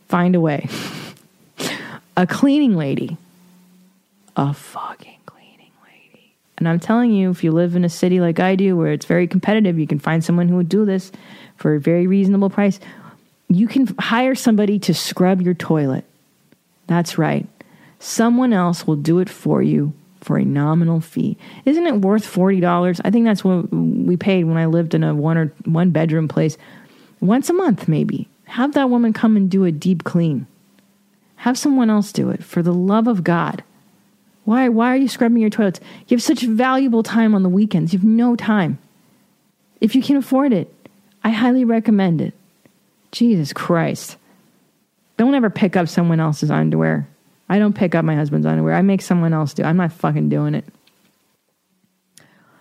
[0.07, 0.67] find a way.
[2.17, 3.17] a cleaning lady.
[4.35, 6.35] a fucking cleaning lady.
[6.57, 9.05] And I'm telling you, if you live in a city like I do, where it's
[9.05, 11.11] very competitive, you can find someone who would do this
[11.57, 12.79] for a very reasonable price.
[13.49, 16.05] You can hire somebody to scrub your toilet.
[16.87, 17.47] That's right.
[17.99, 21.38] Someone else will do it for you for a nominal fee.
[21.65, 23.01] Isn't it worth forty dollars?
[23.03, 26.28] I think that's what we paid when I lived in a one or one bedroom
[26.28, 26.57] place.
[27.19, 28.28] Once a month, maybe.
[28.45, 30.47] Have that woman come and do a deep clean.
[31.38, 33.63] Have someone else do it for the love of God.
[34.45, 35.80] Why why are you scrubbing your toilets?
[36.07, 37.93] You have such valuable time on the weekends.
[37.93, 38.80] You have no time.
[39.80, 40.74] If you can afford it,
[41.24, 42.34] I highly recommend it.
[43.11, 44.17] Jesus Christ.
[45.17, 47.07] Don't ever pick up someone else's underwear.
[47.52, 48.74] I don't pick up my husband's underwear.
[48.74, 49.64] I make someone else do.
[49.64, 50.64] I'm not fucking doing it.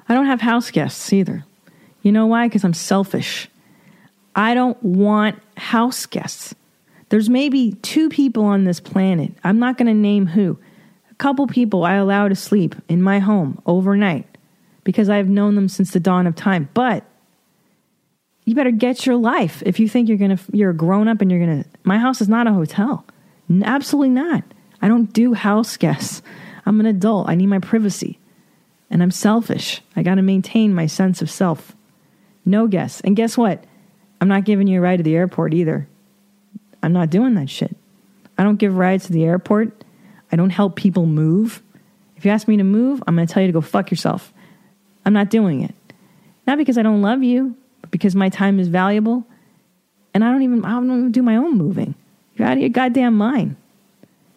[0.09, 1.45] I don't have house guests either.
[2.03, 2.49] You know why?
[2.49, 3.49] Because I'm selfish.
[4.35, 6.57] I don't want house guests.
[7.09, 9.31] There's maybe two people on this planet.
[9.45, 10.59] I'm not going to name who.
[11.09, 14.27] A couple people I allow to sleep in my home overnight
[14.83, 16.69] because I've known them since the dawn of time.
[16.75, 17.05] But
[18.45, 21.21] you better get your life if you think you're going to you're a grown up
[21.21, 23.05] and you're going to My house is not a hotel.
[23.63, 24.43] Absolutely not.
[24.83, 26.23] I don't do house guests.
[26.67, 27.29] I'm an adult.
[27.29, 28.19] I need my privacy.
[28.91, 29.83] And I'm selfish.
[29.95, 31.77] I got to maintain my sense of self.
[32.45, 33.01] No guests.
[33.03, 33.65] And guess what?
[34.21, 35.89] I'm not giving you a ride to the airport either.
[36.83, 37.77] I'm not doing that shit.
[38.37, 39.85] I don't give rides to the airport.
[40.33, 41.63] I don't help people move.
[42.17, 44.33] If you ask me to move, I'm going to tell you to go fuck yourself.
[45.05, 45.75] I'm not doing it.
[46.47, 49.25] Not because I don't love you, but because my time is valuable.
[50.13, 51.95] And I don't even I don't even do my own moving.
[52.35, 53.57] You're out of your goddamn mind.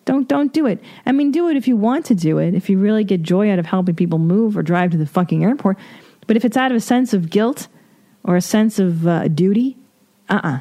[0.06, 0.82] Don't don't do it.
[1.06, 2.54] I mean, do it if you want to do it.
[2.54, 5.44] If you really get joy out of helping people move or drive to the fucking
[5.44, 5.78] airport.
[6.28, 7.68] But if it's out of a sense of guilt
[8.24, 9.78] or a sense of uh, duty,
[10.30, 10.60] uh uh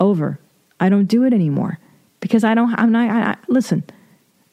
[0.00, 0.38] over.
[0.78, 1.78] I don't do it anymore
[2.20, 2.74] because I don't.
[2.78, 3.10] I'm not.
[3.10, 3.84] I, I, listen,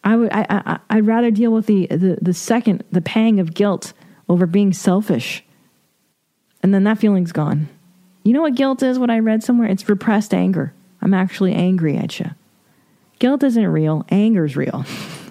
[0.03, 0.31] I would.
[0.31, 0.79] I, I.
[0.89, 3.93] I'd rather deal with the, the the second the pang of guilt
[4.29, 5.43] over being selfish,
[6.61, 7.67] and then that feeling's gone.
[8.23, 8.97] You know what guilt is?
[8.97, 9.67] What I read somewhere.
[9.67, 10.73] It's repressed anger.
[11.01, 12.31] I'm actually angry at you.
[13.23, 14.05] Guilt isn't real.
[14.09, 14.83] Anger's real.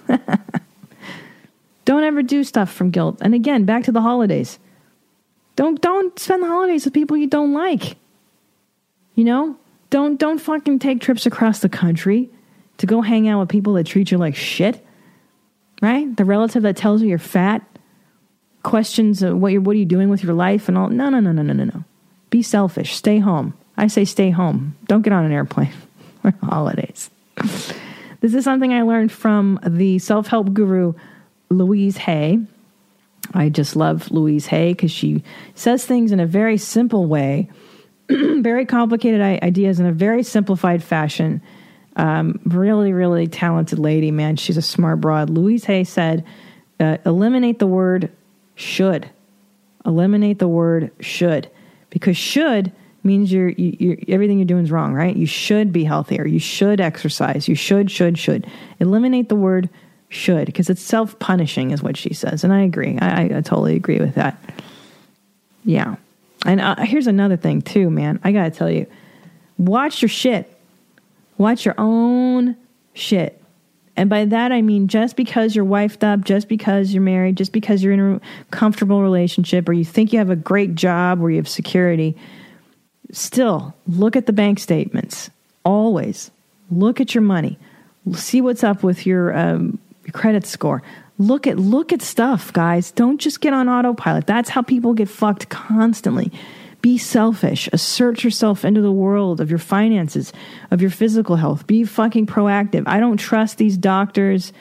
[1.85, 3.19] don't ever do stuff from guilt.
[3.21, 4.57] And again, back to the holidays.
[5.55, 7.97] Don't don't spend the holidays with people you don't like.
[9.13, 9.57] You know,
[9.91, 12.31] don't don't fucking take trips across the country
[12.77, 14.83] to go hang out with people that treat you like shit.
[15.79, 16.17] Right?
[16.17, 17.61] The relative that tells you you're fat,
[18.63, 20.89] questions uh, what you're what are you doing with your life and all.
[20.89, 21.83] No, no, no, no, no, no, no.
[22.31, 22.95] Be selfish.
[22.95, 23.53] Stay home.
[23.77, 24.75] I say stay home.
[24.87, 25.73] Don't get on an airplane
[26.23, 27.11] for holidays.
[28.23, 30.93] this is something I learned from the self-help guru
[31.49, 32.39] Louise Hay.
[33.33, 35.23] I just love Louise Hay because she
[35.55, 37.49] says things in a very simple way
[38.09, 41.41] very complicated ideas in a very simplified fashion.
[41.97, 44.37] Um, really, really talented lady, man.
[44.37, 45.29] She's a smart broad.
[45.29, 46.25] Louise Hay said,
[46.79, 48.09] uh, eliminate the word
[48.55, 49.09] should.
[49.85, 51.49] Eliminate the word should.
[51.89, 52.71] Because should
[53.03, 55.15] means you're, you, you're, everything you're doing is wrong, right?
[55.15, 56.25] You should be healthier.
[56.25, 57.47] You should exercise.
[57.47, 58.47] You should, should, should.
[58.79, 59.69] Eliminate the word
[60.09, 62.43] should because it's self punishing, is what she says.
[62.43, 62.97] And I agree.
[62.99, 64.37] I, I, I totally agree with that.
[65.65, 65.95] Yeah.
[66.45, 68.19] And uh, here's another thing too, man.
[68.23, 68.85] I gotta tell you,
[69.57, 70.49] watch your shit.
[71.37, 72.55] Watch your own
[72.93, 73.41] shit.
[73.95, 77.51] And by that I mean just because you're wifed up, just because you're married, just
[77.51, 81.29] because you're in a comfortable relationship, or you think you have a great job where
[81.29, 82.15] you have security,
[83.13, 85.29] still look at the bank statements.
[85.63, 86.31] Always
[86.69, 87.57] look at your money.
[88.13, 89.79] See what's up with your, um,
[90.11, 90.83] credit score.
[91.17, 92.91] Look at look at stuff, guys.
[92.91, 94.27] Don't just get on autopilot.
[94.27, 96.31] That's how people get fucked constantly.
[96.81, 97.69] Be selfish.
[97.71, 100.33] Assert yourself into the world of your finances,
[100.69, 101.65] of your physical health.
[101.65, 102.83] Be fucking proactive.
[102.87, 104.51] I don't trust these doctors.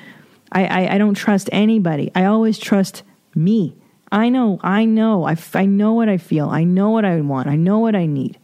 [0.53, 2.13] I, I, I don't trust anybody.
[2.15, 3.03] I always trust
[3.35, 3.75] me.
[4.13, 6.49] I know, I know, I, I know what I feel.
[6.51, 7.49] I know what I want.
[7.49, 8.39] I know what I need.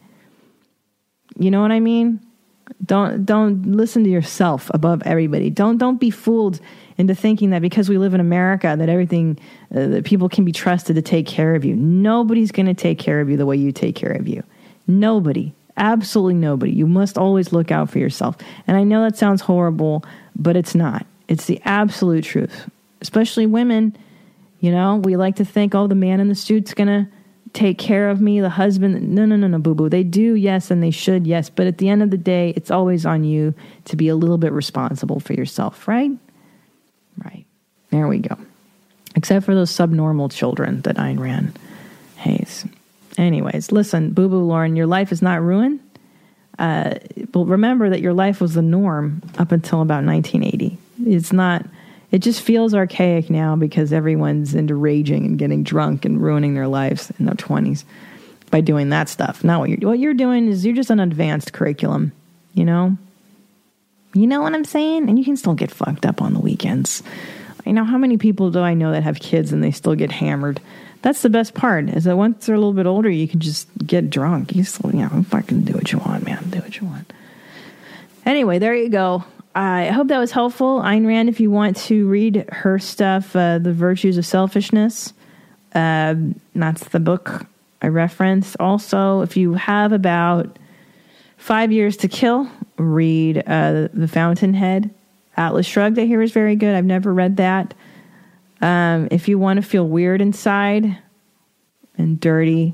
[1.39, 2.19] You know what I mean?
[2.85, 5.49] Don't don't listen to yourself above everybody.
[5.49, 6.59] Don't don't be fooled
[6.97, 9.39] into thinking that because we live in America that everything
[9.73, 11.75] uh, that people can be trusted to take care of you.
[11.75, 14.43] Nobody's going to take care of you the way you take care of you.
[14.85, 15.53] Nobody.
[15.77, 16.73] Absolutely nobody.
[16.73, 18.35] You must always look out for yourself.
[18.67, 20.03] And I know that sounds horrible,
[20.35, 21.05] but it's not.
[21.29, 22.69] It's the absolute truth.
[23.01, 23.95] Especially women,
[24.59, 27.07] you know, we like to think, oh, the man in the suit's going to
[27.53, 29.13] take care of me, the husband.
[29.13, 29.89] No, no, no, no, boo boo.
[29.89, 31.49] They do, yes, and they should, yes.
[31.49, 33.53] But at the end of the day, it's always on you
[33.85, 36.11] to be a little bit responsible for yourself, right?
[37.23, 37.45] Right.
[37.89, 38.37] There we go.
[39.15, 41.57] Except for those subnormal children that Ayn Rand
[42.17, 42.65] hates.
[43.17, 45.79] Anyways, listen, Boo Boo Lauren, your life is not ruined.
[46.57, 46.95] Uh,
[47.31, 50.77] but remember that your life was the norm up until about 1980.
[51.05, 51.65] It's not.
[52.11, 56.67] It just feels archaic now because everyone's into raging and getting drunk and ruining their
[56.67, 57.83] lives in their 20s
[58.49, 59.43] by doing that stuff.
[59.43, 62.11] Now what you're what you're doing is you're just an advanced curriculum,
[62.53, 62.97] you know?
[64.13, 65.07] You know what I'm saying?
[65.07, 67.03] And you can still get fucked up on the weekends.
[67.67, 70.11] I know how many people do I know that have kids and they still get
[70.11, 70.59] hammered.
[71.03, 73.67] That's the best part is that once they're a little bit older, you can just
[73.85, 74.55] get drunk.
[74.55, 76.49] You still, you know, fucking do what you want, man.
[76.49, 77.13] Do what you want.
[78.25, 79.23] Anyway, there you go.
[79.55, 80.79] I hope that was helpful.
[80.79, 85.13] Ayn Rand, if you want to read her stuff, uh, The Virtues of Selfishness,
[85.73, 86.15] uh,
[86.55, 87.45] that's the book
[87.81, 88.55] I referenced.
[88.59, 90.57] Also, if you have about
[91.37, 94.93] five years to kill, read uh, The Fountainhead.
[95.35, 96.75] Atlas Shrugged, I hear, is very good.
[96.75, 97.73] I've never read that.
[98.61, 100.97] Um, if you want to feel weird inside
[101.97, 102.73] and dirty,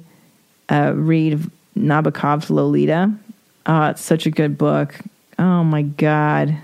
[0.70, 1.40] uh, read
[1.78, 3.14] Nabokov's Lolita.
[3.68, 4.96] Oh, it's such a good book.
[5.38, 6.58] Oh my God.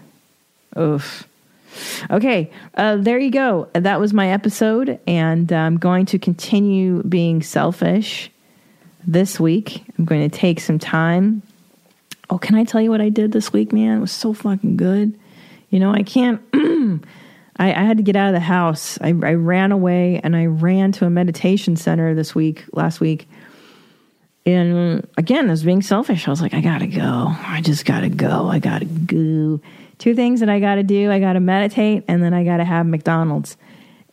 [0.77, 1.27] Oof.
[2.09, 3.69] Okay, uh, there you go.
[3.73, 8.29] That was my episode, and I'm going to continue being selfish
[9.05, 9.83] this week.
[9.97, 11.41] I'm going to take some time.
[12.29, 13.97] Oh, can I tell you what I did this week, man?
[13.97, 15.17] It was so fucking good.
[15.69, 16.41] You know, I can't.
[16.53, 18.97] I, I, had to get out of the house.
[19.01, 23.27] I, I ran away and I ran to a meditation center this week, last week.
[24.45, 26.27] And again, I was being selfish.
[26.27, 27.27] I was like, I gotta go.
[27.29, 28.47] I just gotta go.
[28.47, 29.61] I gotta go
[30.01, 32.57] two things that I got to do I got to meditate, and then I got
[32.57, 33.55] to have McDonald's.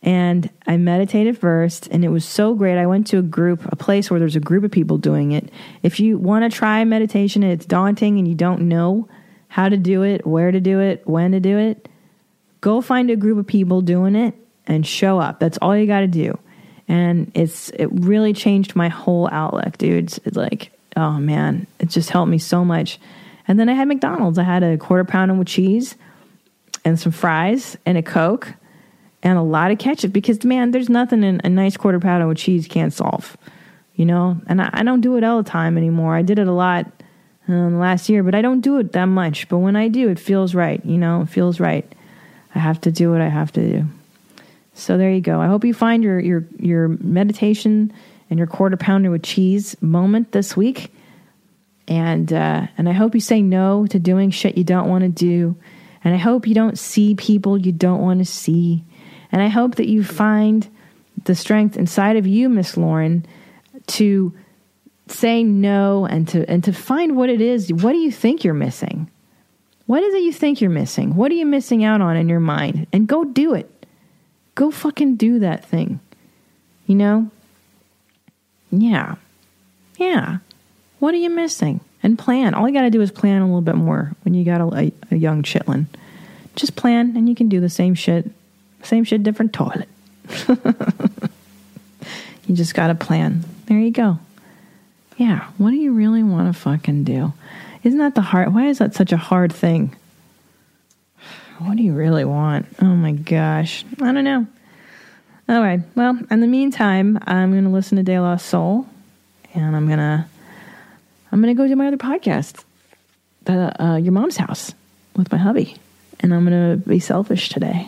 [0.03, 2.77] And I meditated first, and it was so great.
[2.77, 5.49] I went to a group, a place where there's a group of people doing it.
[5.83, 9.09] If you want to try meditation and it's daunting and you don't know
[9.49, 11.89] how to do it, where to do it, when to do it,
[12.61, 14.35] go find a group of people doing it
[14.67, 15.39] and show up.
[15.39, 16.37] That's all you got to do.
[16.87, 20.19] And it's it really changed my whole outlook, dudes.
[20.23, 22.99] It's like, oh man, it just helped me so much.
[23.49, 24.37] And then I had McDonald's.
[24.37, 25.95] I had a quarter pounder with cheese
[26.85, 28.53] and some fries and a Coke
[29.23, 32.37] and a lot of ketchup because, man, there's nothing in a nice quarter pounder with
[32.37, 33.35] cheese can't solve,
[33.95, 34.39] you know?
[34.45, 36.15] And I, I don't do it all the time anymore.
[36.15, 36.85] I did it a lot
[37.47, 39.49] um, last year, but I don't do it that much.
[39.49, 41.23] But when I do, it feels right, you know?
[41.23, 41.91] It feels right.
[42.53, 43.85] I have to do what I have to do.
[44.75, 45.41] So there you go.
[45.41, 47.91] I hope you find your, your, your meditation
[48.29, 50.91] and your quarter pounder with cheese moment this week
[51.89, 55.09] and uh, and I hope you say no to doing shit you don't want to
[55.09, 55.57] do,
[56.03, 58.83] and I hope you don't see people you don't want to see,
[59.31, 60.69] and I hope that you find
[61.25, 63.25] the strength inside of you, Miss Lauren,
[63.87, 64.31] to
[65.07, 67.73] say no and to and to find what it is.
[67.73, 69.09] What do you think you're missing?
[69.87, 71.15] What is it you think you're missing?
[71.15, 72.85] What are you missing out on in your mind?
[72.93, 73.87] And go do it.
[74.53, 75.99] Go fucking do that thing.
[76.85, 77.31] You know?
[78.69, 79.15] Yeah.
[79.97, 80.37] Yeah.
[80.99, 81.81] What are you missing?
[82.01, 82.53] And plan.
[82.53, 84.91] All you got to do is plan a little bit more when you got a,
[85.11, 85.87] a, young chitlin.
[86.55, 88.29] Just plan, and you can do the same shit,
[88.83, 89.89] same shit, different toilet.
[92.47, 93.43] you just got to plan.
[93.65, 94.19] There you go.
[95.17, 95.47] Yeah.
[95.57, 97.33] What do you really want to fucking do?
[97.83, 98.53] Isn't that the hard?
[98.53, 99.95] Why is that such a hard thing?
[101.59, 102.67] What do you really want?
[102.81, 103.83] Oh my gosh.
[104.01, 104.47] I don't know.
[105.49, 105.81] All right.
[105.95, 108.87] Well, in the meantime, I'm going to listen to De La Soul
[109.53, 110.25] and I'm going to
[111.31, 112.63] I'm going to go do my other podcast,
[113.43, 114.73] the, uh, Your Mom's House,
[115.15, 115.75] with my hubby.
[116.19, 117.87] And I'm going to be selfish today.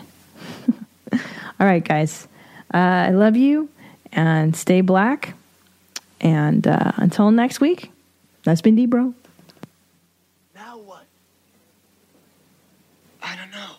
[1.12, 2.26] All right, guys.
[2.72, 3.68] Uh, I love you
[4.12, 5.34] and stay black.
[6.20, 7.90] And uh, until next week,
[8.44, 9.14] that's been D Bro.
[10.54, 11.04] Now what?
[13.22, 13.74] I don't know.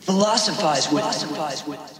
[0.00, 1.02] Philosophize with.
[1.02, 1.99] Philosophize with.